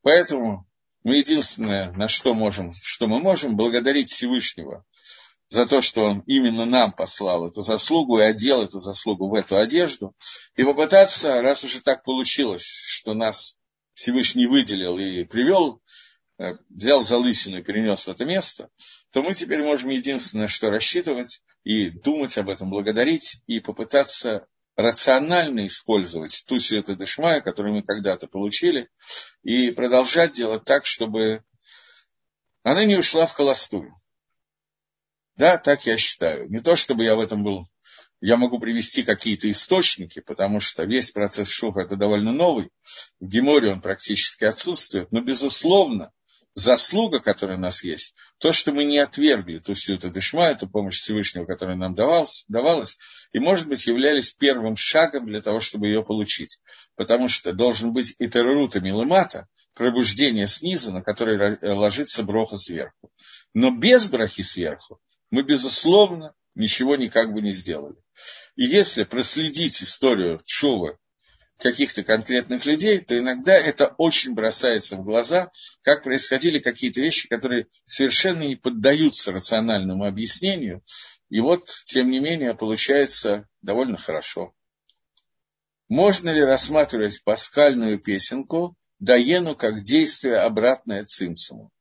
[0.01, 0.67] Поэтому
[1.03, 4.85] мы единственное, на что можем, что мы можем, благодарить Всевышнего
[5.49, 9.57] за то, что он именно нам послал эту заслугу и одел эту заслугу в эту
[9.57, 10.15] одежду,
[10.55, 13.59] и попытаться, раз уже так получилось, что нас
[13.93, 15.81] Всевышний выделил и привел,
[16.39, 18.69] э, взял за лысину и перенес в это место,
[19.11, 25.67] то мы теперь можем единственное, что рассчитывать и думать об этом, благодарить и попытаться рационально
[25.67, 28.89] использовать ту свету Дешмая, которую мы когда-то получили,
[29.43, 31.43] и продолжать делать так, чтобы
[32.63, 33.93] она не ушла в холостую.
[35.35, 36.49] Да, так я считаю.
[36.49, 37.67] Не то, чтобы я в этом был...
[38.21, 42.69] Я могу привести какие-то источники, потому что весь процесс шуфа это довольно новый.
[43.19, 45.11] В Геморе он практически отсутствует.
[45.11, 46.13] Но, безусловно,
[46.55, 50.99] заслуга, которая у нас есть, то, что мы не отвергли ту сюта дешма, эту помощь
[50.99, 52.97] Всевышнего, которая нам давалась, давалась,
[53.31, 56.59] и, может быть, являлись первым шагом для того, чтобы ее получить.
[56.95, 63.11] Потому что должен быть и террута милымата, пробуждение снизу, на которое ложится броха сверху.
[63.53, 64.99] Но без брахи сверху
[65.31, 67.97] мы, безусловно, ничего никак бы не сделали.
[68.55, 70.97] И если проследить историю Чува
[71.59, 77.67] каких-то конкретных людей, то иногда это очень бросается в глаза, как происходили какие-то вещи, которые
[77.85, 80.83] совершенно не поддаются рациональному объяснению.
[81.29, 84.53] И вот, тем не менее, получается довольно хорошо.
[85.89, 91.71] Можно ли рассматривать паскальную песенку Даену как действие обратное цимсуму?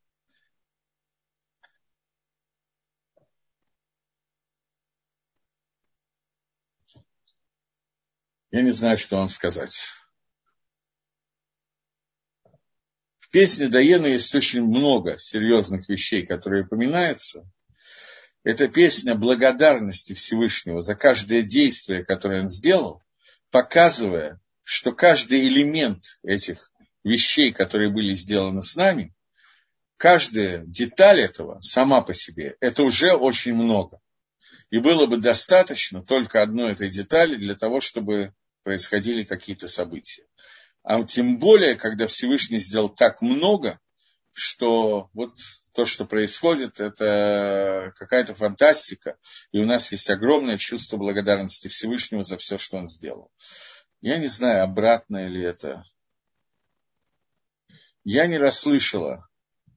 [8.52, 9.80] Я не знаю, что вам сказать.
[13.18, 17.50] В песне Даена есть очень много серьезных вещей, которые упоминаются.
[18.44, 23.02] Это песня благодарности Всевышнего за каждое действие, которое он сделал,
[23.50, 26.70] показывая, что каждый элемент этих
[27.04, 29.14] вещей, которые были сделаны с нами,
[29.96, 34.02] каждая деталь этого сама по себе, это уже очень много.
[34.68, 40.24] И было бы достаточно только одной этой детали для того, чтобы происходили какие-то события.
[40.82, 43.78] А тем более, когда Всевышний сделал так много,
[44.32, 45.34] что вот
[45.74, 49.16] то, что происходит, это какая-то фантастика,
[49.52, 53.30] и у нас есть огромное чувство благодарности Всевышнему за все, что он сделал.
[54.00, 55.84] Я не знаю, обратно ли это.
[58.04, 59.28] Я не расслышала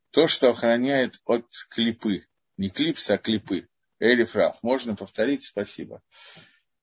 [0.10, 2.26] то, что охраняет от клипы.
[2.58, 3.68] Не клипса, а клипы.
[4.00, 4.62] Элифраф.
[4.64, 5.44] Можно повторить?
[5.44, 6.02] Спасибо.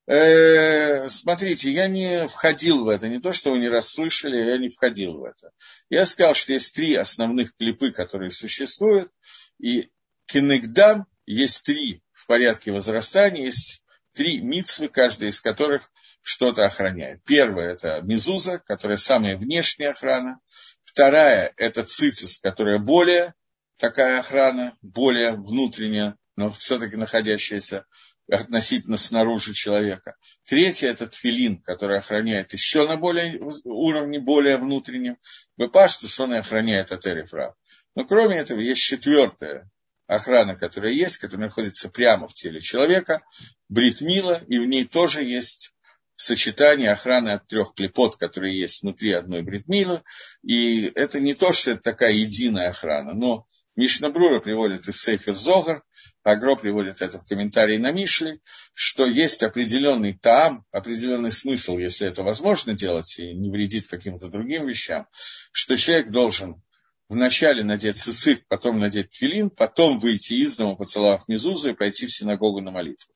[0.06, 4.68] Э, смотрите, я не входил в это, не то, что вы не расслышали, я не
[4.68, 5.52] входил в это.
[5.90, 9.12] Я сказал, что есть три основных клипы, которые существуют,
[9.58, 9.90] и
[10.26, 17.22] кинегдам есть три в порядке возрастания, есть три мицвы, каждая из которых что-то охраняет.
[17.24, 20.40] Первая– это мизуза, которая самая внешняя охрана.
[20.84, 23.34] Вторая– это цицис, которая более
[23.76, 27.86] такая охрана, более внутренняя, но все-таки находящаяся
[28.30, 30.16] относительно снаружи человека.
[30.46, 35.18] Третье– это тфилин, который охраняет еще на более, уровне более внутреннем.
[35.56, 37.54] Бепаштус он и охраняет от Эрифра.
[37.94, 39.70] Но кроме этого есть четвертая
[40.06, 43.22] охрана, которая есть, которая находится прямо в теле человека,
[43.68, 45.72] бритмила, и в ней тоже есть
[46.16, 50.02] сочетание охраны от трех клепот, которые есть внутри одной бритмилы.
[50.42, 55.82] И это не то, что это такая единая охрана, но Мишнабрура приводит из Сейфер Зогар,
[56.22, 58.40] Агро приводит это в комментарии на Мишли,
[58.74, 64.66] что есть определенный таам, определенный смысл, если это возможно делать и не вредит каким-то другим
[64.66, 65.06] вещам,
[65.52, 66.62] что человек должен
[67.08, 72.12] вначале надеть цицит, потом надеть филин, потом выйти из дома, поцеловав Мезузу и пойти в
[72.12, 73.14] синагогу на молитву.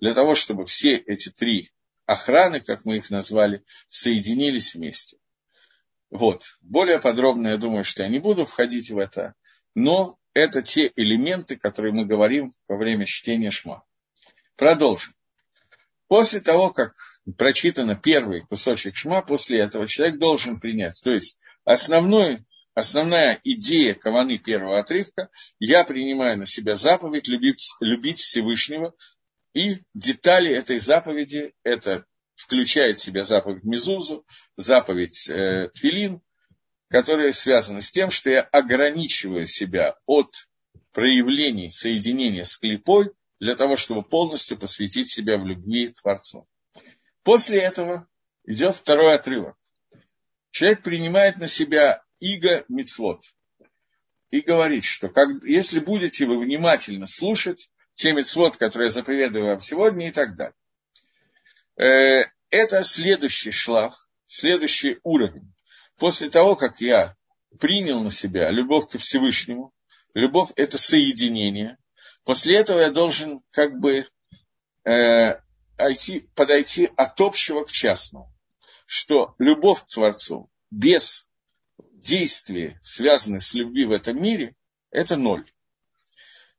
[0.00, 1.70] Для того, чтобы все эти три
[2.06, 5.18] охраны, как мы их назвали, соединились вместе.
[6.10, 6.56] Вот.
[6.60, 9.34] Более подробно, я думаю, что я не буду входить в это
[9.74, 13.84] но это те элементы, которые мы говорим во время чтения Шма.
[14.56, 15.14] Продолжим.
[16.08, 16.94] После того, как
[17.36, 21.00] прочитано первый кусочек Шма, после этого человек должен принять.
[21.02, 22.44] То есть основной,
[22.74, 28.94] основная идея каваны первого отрывка, я принимаю на себя заповедь любить, любить Всевышнего,
[29.54, 34.24] и детали этой заповеди– это включает в себя заповедь Мизузу,
[34.56, 36.22] заповедь э, Твилин,
[36.92, 40.46] которые связаны с тем, что я ограничиваю себя от
[40.92, 46.46] проявлений соединения с клипой для того, чтобы полностью посвятить себя в любви Творцу.
[47.22, 48.06] После этого
[48.44, 49.56] идет второй отрывок.
[50.50, 53.22] Человек принимает на себя иго мицвод
[54.30, 59.60] и говорит, что как, если будете вы внимательно слушать те мицвод, которые я заповедую вам
[59.60, 60.54] сегодня и так далее.
[61.78, 63.94] Э, это следующий шлаг,
[64.26, 65.54] следующий уровень.
[66.02, 67.14] После того, как я
[67.60, 69.72] принял на себя любовь ко Всевышнему,
[70.14, 71.78] любовь– это соединение,
[72.24, 74.08] после этого я должен как бы
[74.84, 75.40] э,
[76.34, 78.34] подойти от общего к частному,
[78.84, 81.24] что любовь к Творцу без
[81.78, 84.56] действия, связанных с любви в этом мире,
[84.90, 85.48] это ноль.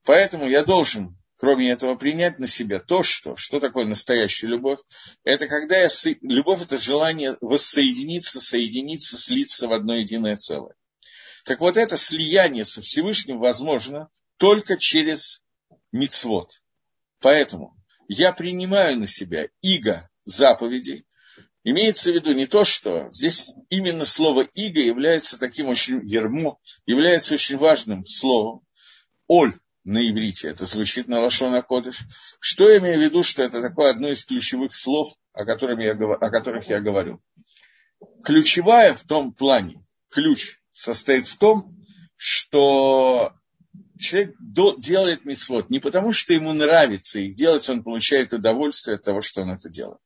[0.06, 4.80] Поэтому я должен кроме этого, принять на себя то, что, что такое настоящая любовь.
[5.26, 5.90] Это когда я,
[6.22, 10.74] любовь– это желание воссоединиться, соединиться, слиться в одно единое целое.
[11.44, 15.44] Так вот, это слияние со Всевышним возможно только через
[15.92, 16.62] мицвод.
[17.20, 17.76] Поэтому
[18.08, 21.06] я принимаю на себя иго заповедей.
[21.66, 27.34] Имеется в виду не то, что здесь именно слово иго является таким очень ермо, является
[27.34, 28.62] очень важным словом.
[29.28, 29.54] Оль
[29.84, 32.02] на иврите, это звучит на Лашона Кодыш.
[32.40, 35.92] Что я имею в виду, что это такое одно из ключевых слов, о, которых я,
[35.92, 37.22] о которых я говорю.
[38.24, 41.76] Ключевая в том плане, ключ состоит в том,
[42.16, 43.34] что
[44.00, 44.36] человек
[44.78, 49.42] делает мисвод не потому, что ему нравится их делать, он получает удовольствие от того, что
[49.42, 50.02] он это делает.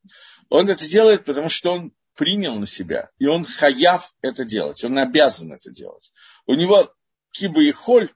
[0.50, 4.98] Он это делает, потому что он принял на себя, и он хаяв это делать, он
[4.98, 6.12] обязан это делать.
[6.46, 6.92] У него
[7.32, 8.10] киба и холь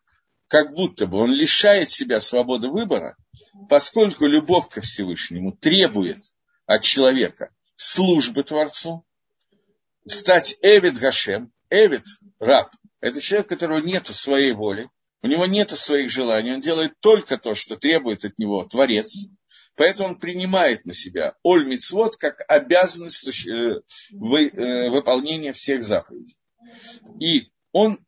[0.51, 3.15] как будто бы он лишает себя свободы выбора,
[3.69, 6.17] поскольку любовь ко Всевышнему требует
[6.65, 9.05] от человека службы Творцу,
[10.05, 12.03] стать Эвид Гашем, Эвид,
[12.39, 14.89] раб, это человек, у которого нет своей воли,
[15.21, 19.29] у него нет своих желаний, он делает только то, что требует от него Творец,
[19.77, 23.53] поэтому он принимает на себя Оль Мицвод как обязанность э,
[24.11, 26.35] э, выполнения всех заповедей.
[27.21, 28.05] И он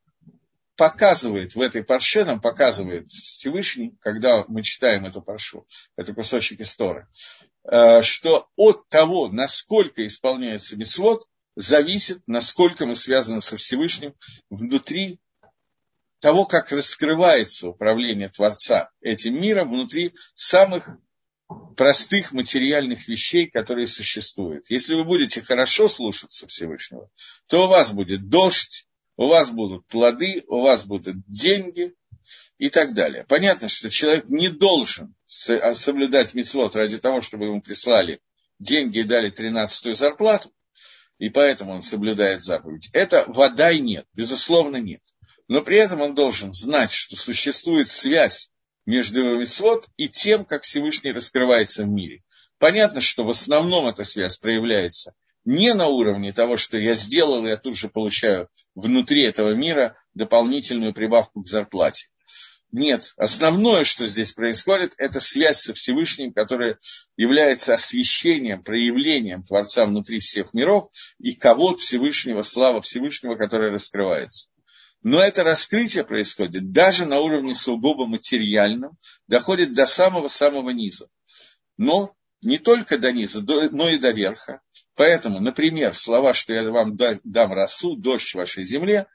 [0.75, 7.05] показывает в этой парше, нам показывает Всевышний, когда мы читаем эту паршу, это кусочек истории,
[7.63, 11.23] э, что от того, насколько исполняется митцвот,
[11.55, 14.15] зависит, насколько мы связаны со Всевышним
[14.49, 15.19] внутри
[16.19, 20.97] того, как раскрывается управление Творца этим миром, внутри самых
[21.75, 24.69] простых материальных вещей, которые существуют.
[24.69, 27.09] Если вы будете хорошо слушаться Всевышнего,
[27.47, 31.93] то у вас будет дождь, у вас будут плоды, у вас будут деньги
[32.57, 33.25] и так далее.
[33.27, 35.15] Понятно, что человек не должен
[35.49, 38.21] а, соблюдать митцвот ради того, чтобы ему прислали
[38.59, 40.51] деньги и дали тринадцатую зарплату,
[41.19, 42.89] и поэтому он соблюдает заповедь.
[42.93, 45.01] Это вода и нет, безусловно нет.
[45.47, 48.49] Но при этом он должен знать, что существует связь
[48.85, 52.23] между митцвот и тем, как Всевышний раскрывается в мире.
[52.59, 55.13] Понятно, что в основном эта связь проявляется
[55.45, 60.93] не на уровне того, что я сделал, я тут же получаю внутри этого мира дополнительную
[60.93, 62.07] прибавку к зарплате.
[62.71, 66.79] Нет, основное, что здесь происходит, это связь со Всевышним, которая
[67.15, 70.89] является освящением, проявлением Творца внутри всех миров
[71.19, 74.49] и кого Всевышнего, слава Всевышнего, которая раскрывается.
[75.03, 81.09] Но это раскрытие происходит даже на уровне сугубо материальном, доходит до самого-самого низа.
[81.77, 83.41] Но не только до низа,
[83.71, 84.61] но и до верха.
[84.95, 89.07] Поэтому, например, слова, что я вам дам росу, дождь в вашей земле,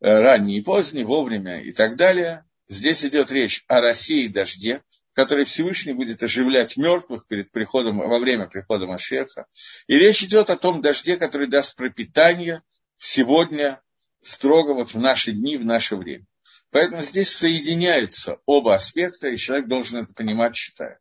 [0.00, 2.44] э, ранний и поздний, вовремя и так далее.
[2.68, 8.18] Здесь идет речь о росе и дожде, который Всевышний будет оживлять мертвых перед приходом, во
[8.18, 9.46] время прихода Машеха.
[9.86, 12.62] И речь идет о том дожде, который даст пропитание
[12.96, 13.82] сегодня,
[14.22, 16.26] строго вот в наши дни, в наше время.
[16.70, 20.98] Поэтому здесь соединяются оба аспекта, и человек должен это понимать, читая.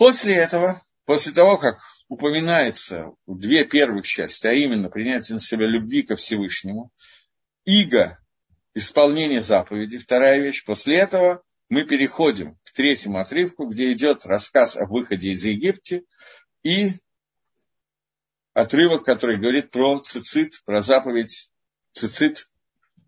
[0.00, 1.78] После этого, после того, как
[2.08, 6.90] упоминается две первых части, а именно принятие на себя любви ко Всевышнему,
[7.66, 8.18] иго,
[8.72, 14.86] исполнение заповеди, вторая вещь, после этого мы переходим к третьему отрывку, где идет рассказ о
[14.86, 16.00] выходе из Египта
[16.62, 16.92] и
[18.54, 21.50] отрывок, который говорит про цицит, про заповедь
[21.90, 22.48] цицит,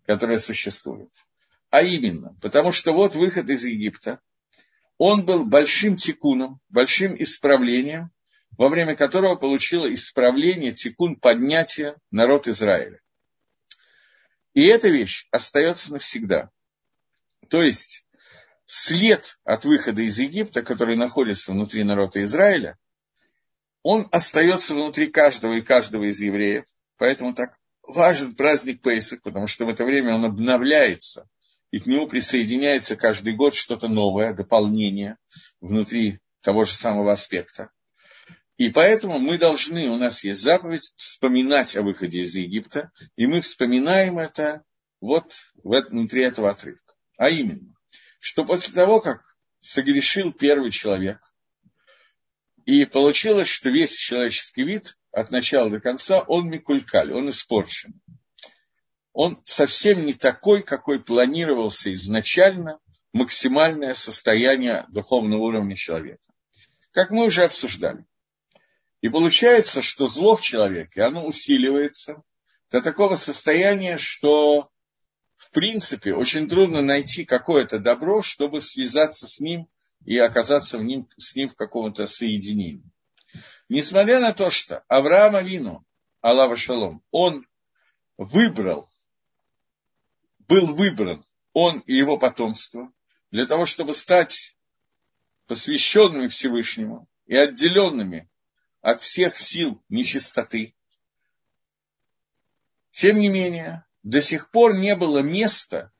[0.04, 1.08] которая существует.
[1.70, 4.20] А именно, потому что вот выход из Египта–
[5.04, 8.12] он был большим тикуном, большим исправлением,
[8.56, 13.00] во время которого получило исправление, тикун, поднятие народ Израиля.
[14.54, 16.50] И эта вещь остается навсегда.
[17.48, 18.06] То есть
[18.64, 22.78] след от выхода из Египта, который находится внутри народа Израиля,
[23.82, 26.64] он остается внутри каждого и каждого из евреев.
[26.96, 31.28] Поэтому так важен праздник Пейсах, потому что в это время он обновляется,
[31.72, 35.16] и к нему присоединяется каждый год что-то новое, дополнение
[35.60, 37.70] внутри того же самого аспекта.
[38.58, 43.40] И поэтому мы должны, у нас есть заповедь, вспоминать о выходе из Египта, и мы
[43.40, 44.62] вспоминаем это
[45.00, 46.94] вот внутри этого отрывка.
[47.16, 47.74] А именно,
[48.20, 49.22] что после того, как
[49.60, 51.20] согрешил первый человек,
[52.66, 58.00] и получилось, что весь человеческий вид от начала до конца, он микулькаль, он испорчен.
[59.12, 62.78] Он совсем не такой, какой планировался изначально
[63.12, 66.22] максимальное состояние духовного уровня человека.
[66.92, 68.06] Как мы уже обсуждали.
[69.02, 72.22] И получается, что зло в человеке, оно усиливается
[72.70, 74.70] до такого состояния, что
[75.36, 79.68] в принципе очень трудно найти какое-то добро, чтобы связаться с ним
[80.04, 82.90] и оказаться в ним, с ним в каком-то соединении.
[83.68, 85.84] Несмотря на то, что Авраам Авину,
[86.20, 87.46] Аллаха Шалом, он
[88.16, 88.88] выбрал,
[90.52, 91.24] был выбран,
[91.54, 92.92] он и его потомство,
[93.30, 94.54] для того, чтобы стать
[95.46, 98.28] посвященными Всевышнему и отделенными
[98.82, 100.74] от всех сил нечистоты.
[102.90, 105.90] Тем не менее, до сих пор не было места,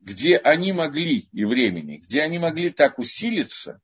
[0.00, 3.80] где они могли, и времени, где они могли так усилиться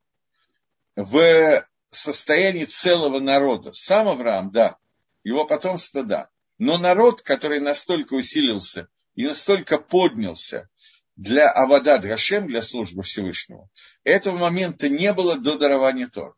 [0.95, 3.73] в состоянии целого народа.
[3.73, 4.77] Сам Авраам, да,
[5.25, 6.29] его потомство, да.
[6.59, 10.71] Но народ, который настолько усилился и настолько поднялся
[11.17, 13.69] для Авада Драшем, для службы Всевышнего,
[14.05, 16.37] этого момента не было до дарования Тор.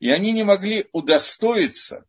[0.00, 2.04] И они не могли удостоиться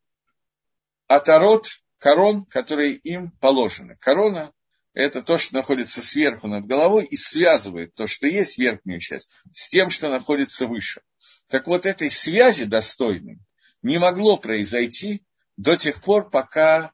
[1.07, 1.67] от ород
[1.97, 3.95] корон, которые им положены.
[4.01, 4.51] Корона
[4.93, 9.69] это то, что находится сверху над головой и связывает то, что есть верхнюю часть, с
[9.69, 11.03] тем, что находится выше.
[11.47, 13.39] Так вот, этой связи достойной
[13.81, 15.23] не могло произойти
[15.55, 16.91] до тех пор, пока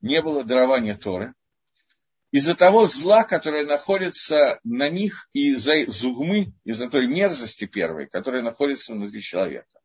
[0.00, 1.34] не было дарования Торы.
[2.30, 8.42] Из-за того зла, которое находится на них, и из-за зугмы, из-за той мерзости первой, которая
[8.42, 9.80] находится внутри человека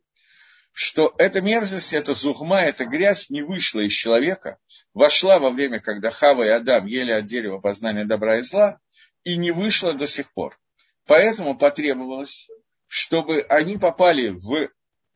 [0.77, 4.59] что эта мерзость, эта зухма, эта грязь не вышла из человека,
[4.93, 8.81] вошла во время, когда Хава и Адам ели от дерева познания добра и зла,
[9.23, 10.59] и не вышла до сих пор.
[11.05, 12.49] Поэтому потребовалось,
[12.87, 14.69] чтобы они попали в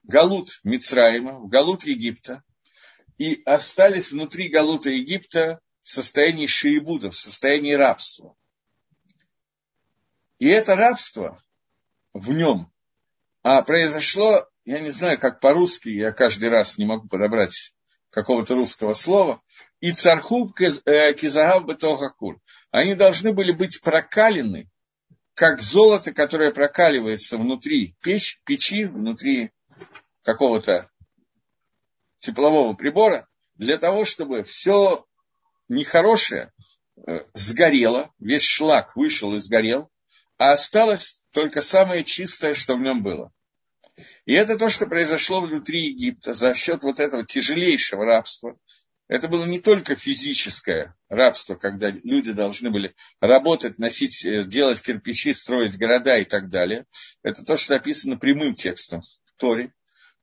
[0.03, 2.41] Галут Мицраима, в Галут Египта,
[3.17, 8.35] и остались внутри Галута Египта в состоянии шиебуда, в состоянии рабства.
[10.37, 11.41] И это рабство
[12.13, 12.71] в нем
[13.41, 17.73] а произошло я не знаю, как по-русски, я каждый раз не могу подобрать
[18.11, 19.41] какого-то русского слова,
[19.79, 22.39] и цархуб кизагав бетохакур.
[22.69, 24.69] Они должны были быть прокалены,
[25.33, 29.51] как золото, которое прокаливается внутри печь, печи, внутри
[30.23, 30.91] какого-то
[32.19, 35.05] теплового прибора, для того, чтобы все
[35.69, 36.51] нехорошее
[37.07, 39.89] э, сгорело, весь шлак вышел и сгорел,
[40.37, 43.31] а осталось только самое чистое, что в нем было.
[44.25, 48.57] И это то, что произошло внутри Египта за счет вот этого тяжелейшего рабства.
[49.07, 55.33] Это было не только физическое рабство, когда люди должны были работать, носить, э, делать кирпичи,
[55.33, 56.85] строить города и так далее.
[57.23, 59.73] Это то, что написано прямым текстом в Торе.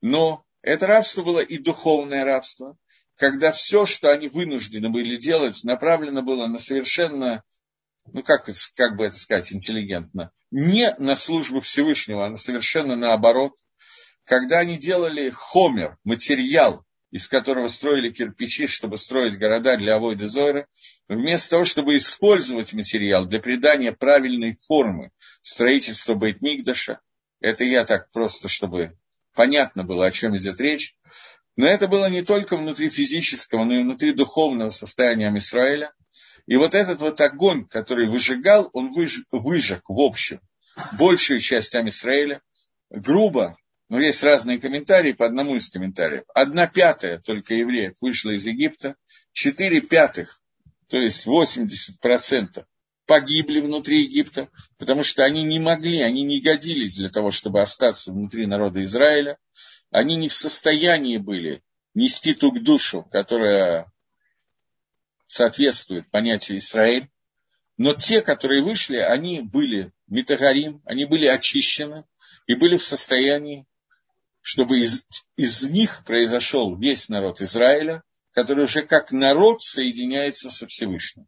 [0.01, 2.79] Но это рабство было и духовное рабство,
[3.17, 7.43] когда все, что они вынуждены были делать, направлено было на совершенно
[8.13, 13.53] ну как, как бы это сказать интеллигентно, не на службу Всевышнего, а на совершенно наоборот.
[14.25, 20.67] Когда они делали хомер, материал, из которого строили кирпичи, чтобы строить города для Авойды Зойра,
[21.09, 25.11] вместо того, чтобы использовать материал для придания правильной формы
[25.41, 27.01] строительства Бейтмигдаша,
[27.41, 28.99] это я так просто, чтобы
[29.35, 30.97] понятно было, о чем идет речь,
[31.57, 35.93] но это было не только внутри физического, но и внутри духовного состояния Израиля–
[36.47, 40.41] и вот этот вот огонь, который выжигал, он выжег, выжег в общем
[40.93, 42.41] большую часть Амисраэля,
[42.91, 43.57] грубо,
[43.89, 46.25] но есть разные комментарии по одному из комментариев.
[46.35, 48.95] Одна пятая только евреев вышла из Египта,
[49.33, 50.41] четыре пятых,
[50.89, 52.65] то есть 80%
[53.07, 54.49] погибли внутри Египта,
[54.79, 59.39] потому что они не могли, они не годились для того, чтобы остаться внутри народа Израиля.
[59.97, 61.63] Они не в состоянии были
[61.95, 63.91] нести ту душу, которая
[65.25, 67.09] соответствует понятию Израиль.
[67.79, 72.05] Но те, которые вышли, они были метагарим, они были очищены
[72.47, 73.67] и были в состоянии,
[74.43, 81.27] чтобы из, из них произошел весь народ Израиля, который уже как народ соединяется со Всевышним.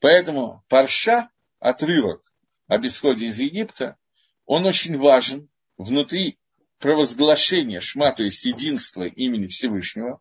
[0.00, 2.30] Поэтому парша, отрывок
[2.66, 3.96] об исходе из Египта,
[4.44, 5.48] он очень важен
[5.78, 6.38] внутри
[6.82, 10.20] провозглашение Шма, то есть единство имени Всевышнего,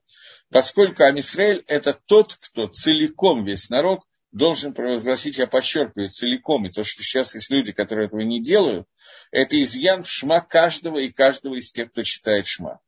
[0.51, 4.01] поскольку Амисраэль– это тот, кто целиком, весь народ,
[4.32, 8.88] должен провозгласить, я подчеркиваю, целиком, и то, что сейчас есть люди, которые этого не делают,
[9.32, 12.80] это изъян в Шма каждого и каждого из тех, кто читает Шма.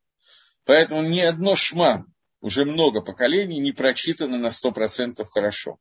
[0.66, 2.06] Поэтому ни одно Шма,
[2.42, 5.80] уже много поколений, не прочитано на 100% хорошо.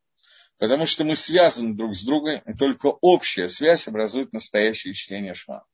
[0.59, 5.65] Потому что мы связаны друг с другом, и только общая связь образует настоящее чтение Шма.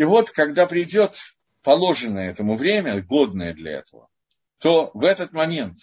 [0.00, 1.14] И вот, когда придет
[1.62, 4.08] положенное этому время, годное для этого,
[4.58, 5.76] то в этот момент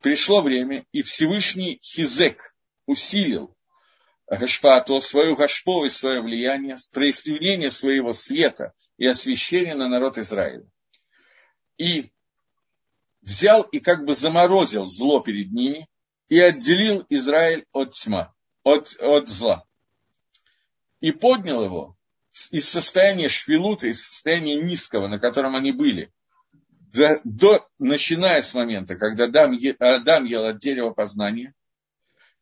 [0.00, 2.54] пришло время, и Всевышний Хизек
[2.86, 3.52] усилил
[4.28, 10.70] Гашпато, свою Гашпо и свое влияние, проявление своего света и освящения на народ Израиля.
[11.78, 12.12] И
[13.22, 15.88] взял и как бы заморозил зло перед ними
[16.28, 19.64] и отделил Израиль от тьма, от, от зла.
[21.00, 21.95] И поднял его
[22.50, 26.12] из состояния швилута, из состояния низкого, на котором они были,
[26.92, 31.54] до, до, начиная с момента, когда Адам, Адам ел от дерева познания,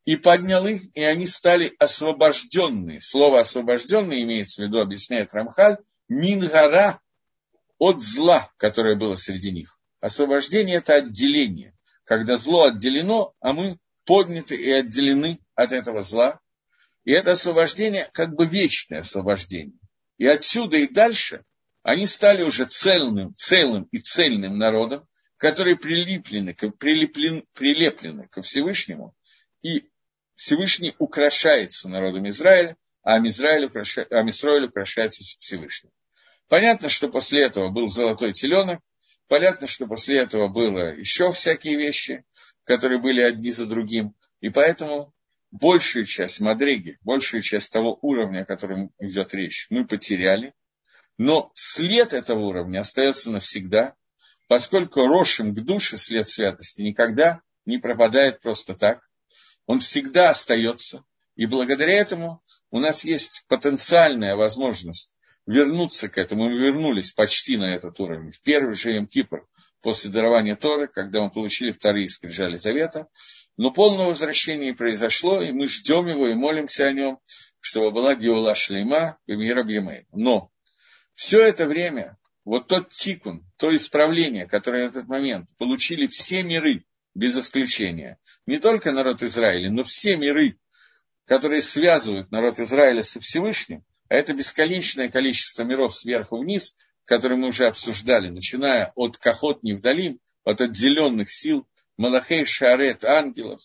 [0.03, 2.99] и поднял их, и они стали освобожденные.
[2.99, 5.77] Слово освобожденные имеется в виду, объясняет Рамхаль,
[6.07, 7.01] мингара
[7.79, 9.79] от зла, которое было среди них.
[10.01, 11.73] Освобождение– это отделение,
[12.03, 16.39] когда зло отделено, а мы подняты и отделены от этого зла.
[17.03, 19.79] И это освобождение как бы вечное освобождение.
[20.17, 21.43] И отсюда и дальше
[21.83, 25.07] они стали уже цельным, целым и цельным народом,
[25.37, 29.13] которые прилеплены, прилеплены, прилеплены ко Всевышнему,
[29.61, 29.89] и
[30.35, 35.91] Всевышний украшается народом Израиля, а Израиль, украшает, а Израиль украшается Всевышним.
[36.47, 38.81] Понятно, что после этого был золотой теленок,
[39.27, 42.23] понятно, что после этого было еще всякие вещи,
[42.63, 45.13] которые были одни за другим, и поэтому
[45.59, 50.53] большую часть Мадриги, большую часть того уровня, о котором идет речь, мы потеряли,
[51.17, 53.95] но след этого уровня остается навсегда,
[54.47, 59.07] поскольку рошим к душе след святости никогда не пропадает просто так,
[59.65, 61.03] он всегда остается,
[61.35, 66.49] и благодаря этому у нас есть потенциальная возможность вернуться к этому.
[66.49, 68.31] Мы вернулись почти на этот уровень.
[68.31, 69.47] В первый же Кипр,
[69.81, 73.07] после дарования Торы, когда мы получили вторые скрижали Завета.
[73.57, 77.19] Но полное возвращение произошло, и мы ждем его и молимся о нем,
[77.59, 79.65] чтобы была Геула Шлейма и Мира
[80.11, 80.51] Но
[81.13, 86.83] все это время, вот тот тикун, то исправление, которое в этот момент получили все миры,
[87.15, 90.59] без исключения, не только народ Израиля, но все миры,
[91.25, 97.47] которые связывают народ Израиля со Всевышним, а это бесконечное количество миров сверху вниз, которые мы
[97.47, 103.61] уже обсуждали, начиная от Кахот Невдалим, от отделенных сил, Малахей Шарет, ангелов,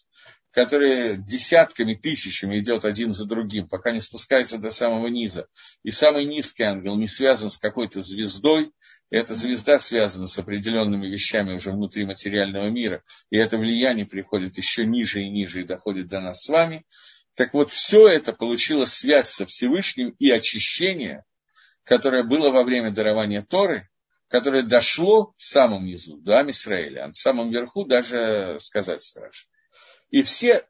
[0.53, 5.49] которые десятками, тысячами идет один за другим, пока не спускается до самого низа.
[5.83, 8.73] И самый низкий ангел не связан с какой-то звездой,
[9.11, 14.57] и эта звезда связана с определенными вещами уже внутри материального мира, и это влияние приходит
[14.59, 16.85] еще ниже и ниже и доходит до нас с вами.
[17.35, 21.25] Так вот, все это получило связь со Всевышним и очищение,
[21.91, 23.91] которое было во время дарования Торы,
[24.29, 29.51] которое дошло в самом низу, до Амисраэля, а на самом верху даже сказать страшно.
[30.11, 30.69] И все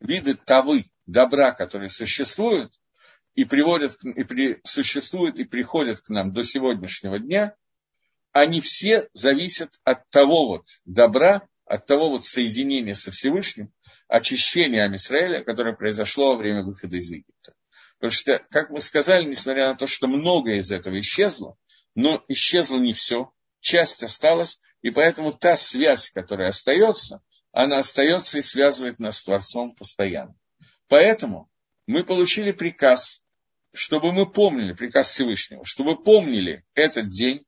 [0.00, 2.72] виды тавы, добра, которые существуют,
[3.34, 7.54] и приводят, и при, существуют и приходят к нам до сегодняшнего дня,
[8.32, 13.74] они все зависят от того вот добра, от того вот соединения со Всевышним,
[14.08, 17.52] очищения Амисраэля, которое произошло во время выхода из Египта.
[18.02, 21.56] Потому что, как мы сказали, несмотря на то, что многое из этого исчезло,
[21.94, 27.22] но исчезло не все, часть осталась, и поэтому та связь, которая остается,
[27.52, 30.34] она остается и связывает нас с Творцом постоянно.
[30.88, 31.48] Поэтому
[31.86, 33.22] мы получили приказ,
[33.72, 37.46] чтобы мы помнили, приказ Всевышнего, чтобы помнили этот день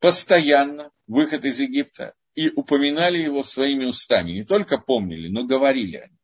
[0.00, 4.32] постоянно, выход из Египта, и упоминали его своими устами.
[4.32, 6.18] Не только помнили, но говорили они.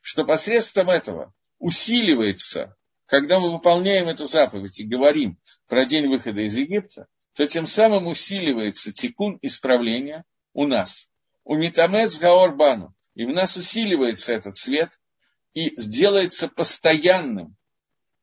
[0.00, 2.76] Что посредством этого усиливается,
[3.06, 5.38] когда мы выполняем эту заповедь и говорим
[5.68, 11.08] про день выхода из Египта, то тем самым усиливается тикун исправления у нас.
[11.44, 12.94] У Митамец Гаорбану.
[13.14, 14.90] И в нас усиливается этот свет
[15.52, 17.56] и делается постоянным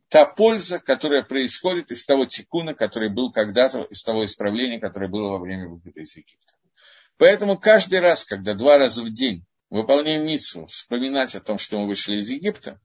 [0.09, 5.29] та польза, которая происходит из того тикуна, который был когда-то, из того исправления, которое было
[5.29, 6.53] во время выхода из Египта.
[7.17, 11.87] Поэтому каждый раз, когда два раза в день выполняем миссу, вспоминать о том, что мы
[11.87, 12.81] вышли из Египта,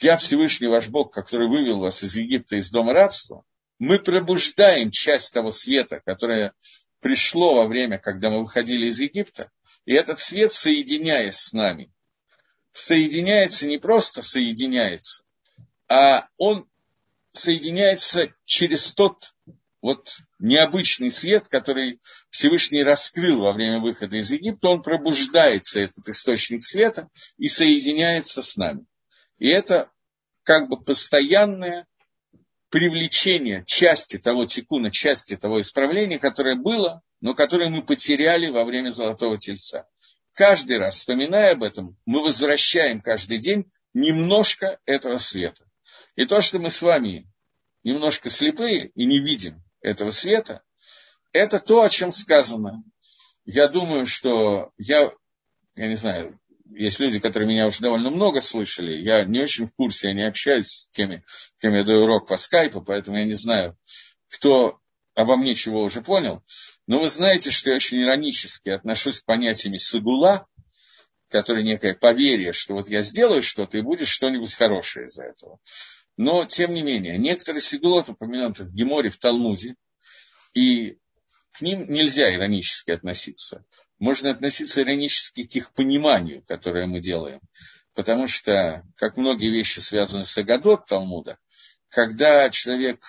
[0.00, 3.44] я Всевышний ваш Бог, который вывел вас из Египта, из дома рабства,
[3.78, 6.52] мы пробуждаем часть того света, которое
[7.00, 9.50] пришло во время, когда мы выходили из Египта,
[9.84, 11.92] и этот свет, соединяясь с нами,
[12.72, 15.22] соединяется не просто соединяется,
[15.88, 16.66] а он
[17.30, 19.34] соединяется через тот
[19.82, 26.64] вот необычный свет, который Всевышний раскрыл во время выхода из Египта, он пробуждается, этот источник
[26.64, 28.86] света, и соединяется с нами.
[29.38, 29.90] И это
[30.42, 31.86] как бы постоянное
[32.70, 38.90] привлечение части того тикуна, части того исправления, которое было, но которое мы потеряли во время
[38.90, 39.86] Золотого Тельца.
[40.32, 45.64] Каждый раз, вспоминая об этом, мы возвращаем каждый день немножко этого света.
[46.16, 47.28] И то, что мы с вами
[47.84, 50.62] немножко слепые и не видим этого света,
[51.32, 52.82] это то, о чем сказано.
[53.44, 55.12] Я думаю, что я,
[55.76, 56.40] я не знаю,
[56.70, 58.94] есть люди, которые меня уже довольно много слышали.
[58.96, 61.24] Я не очень в курсе, я не общаюсь с теми,
[61.60, 63.76] кем я даю урок по скайпу, поэтому я не знаю,
[64.28, 64.78] кто
[65.14, 66.42] обо мне чего уже понял.
[66.86, 70.46] Но вы знаете, что я очень иронически отношусь к понятиями сагула,
[71.28, 75.58] которое некое поверье, что вот я сделаю что-то, и будет что-нибудь хорошее из-за этого.
[76.16, 79.74] Но, тем не менее, некоторые сигулот упомянуты в Геморе, в Талмуде,
[80.54, 80.98] и
[81.54, 83.64] к ним нельзя иронически относиться.
[84.00, 87.40] Можно относиться иронически к их пониманию, которое мы делаем.
[87.94, 91.38] Потому что, как многие вещи связаны с Агадот Талмуда,
[91.90, 93.04] когда человек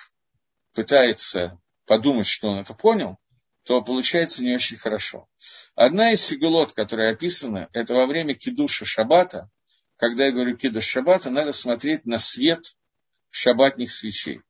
[0.74, 3.18] пытается подумать, что он это понял,
[3.64, 5.28] то получается не очень хорошо.
[5.74, 9.50] Одна из сигулот, которая описана, это во время кидуша шаббата.
[9.96, 12.76] Когда я говорю кидуш шаббата, надо смотреть на свет
[13.30, 14.42] шаббатных свечей.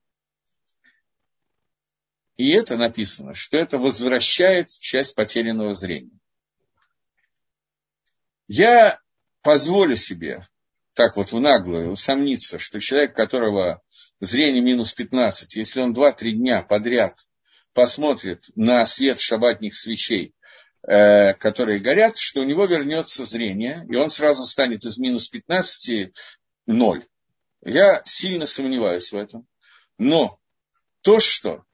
[2.37, 6.18] И это написано, что это возвращает часть потерянного зрения.
[8.47, 9.01] Я
[9.43, 10.47] позволю себе
[10.93, 13.82] так вот в наглую усомниться, что человек, которого
[14.20, 17.18] зрение минус 15, если он 2-3 дня подряд
[17.72, 20.34] посмотрит на свет шабатных свечей,
[20.82, 26.12] э, которые горят, что у него вернется зрение, и он сразу станет из минус 15
[26.66, 27.07] ноль.
[27.62, 29.47] Я сильно сомневаюсь в этом.
[29.99, 30.39] Но
[31.03, 31.64] то, что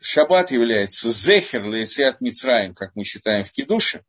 [0.00, 4.04] шаббат является зехер лейциат Мицраем, как мы считаем в Кедуше,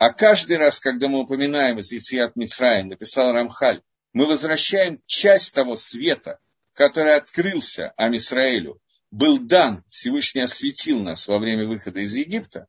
[0.00, 3.82] а каждый раз, когда мы упоминаем из Яциат Мицраем, написал Рамхаль,
[4.14, 6.38] мы возвращаем часть того света,
[6.72, 12.66] который открылся Амисраэлю, был дан, Всевышний осветил нас во время выхода из Египта,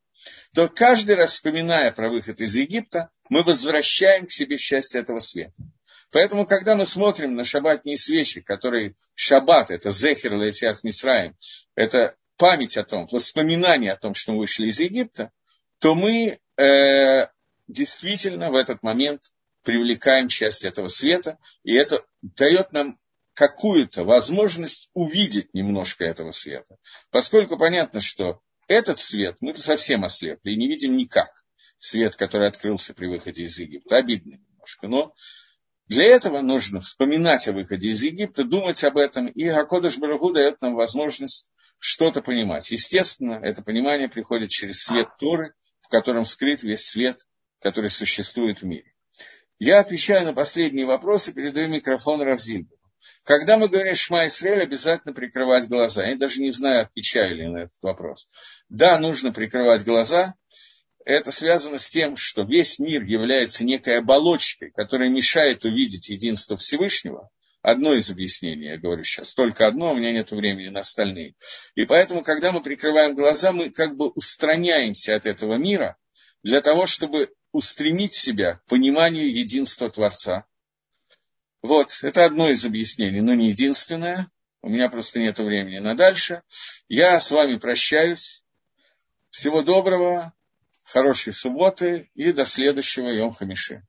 [0.53, 5.63] то каждый раз, вспоминая про выход из Египта, мы возвращаем к себе счастье этого света.
[6.11, 11.37] Поэтому, когда мы смотрим на шаббатные свечи, которые шаббат, это зехер летиат Мисраем,
[11.75, 15.31] это память о том, воспоминание о том, что мы вышли из Египта,
[15.79, 17.27] то мы э,
[17.67, 19.25] действительно в этот момент
[19.61, 22.97] привлекаем часть этого света, и это дает нам
[23.35, 26.77] какую-то возможность увидеть немножко этого света.
[27.11, 31.45] Поскольку понятно, что этот свет мы совсем ослепли и не видим никак.
[31.77, 33.97] Свет, который открылся при выходе из Египта.
[33.97, 34.87] Обидно немножко.
[34.87, 35.13] Но
[35.85, 40.59] для этого нужно вспоминать о выходе из Египта, думать об этом, и Акодыш Барагу дает
[40.59, 41.51] нам возможность
[41.81, 42.69] что-то понимать.
[42.69, 47.17] Естественно, это понимание приходит через свет Торы, в котором скрыт весь свет,
[47.59, 48.93] который существует в мире.
[49.57, 52.75] Я отвечаю на последние вопросы, передаю микрофон Равзильбу.
[53.23, 56.05] Когда мы говорим Шма Исраэль, обязательно прикрывать глаза.
[56.05, 58.29] Я даже не знаю, отвечаю ли на этот вопрос.
[58.69, 60.35] Да, нужно прикрывать глаза.
[61.03, 67.31] Это связано с тем, что весь мир является некой оболочкой, которая мешает увидеть единство Всевышнего.
[67.61, 71.35] Одно из объяснений, я говорю сейчас, только одно, у меня нет времени на остальные.
[71.75, 75.97] И поэтому, когда мы прикрываем глаза, мы как бы устраняемся от этого мира
[76.43, 80.45] для того, чтобы устремить себя к пониманию единства Творца,
[81.61, 84.31] вот, это одно из объяснений, но не единственное.
[84.63, 86.41] У меня просто нет времени на дальше.
[86.87, 88.43] Я с вами прощаюсь.
[89.29, 90.33] Всего доброго,
[90.83, 93.83] хорошей субботы и до следующего Йом Хамиши.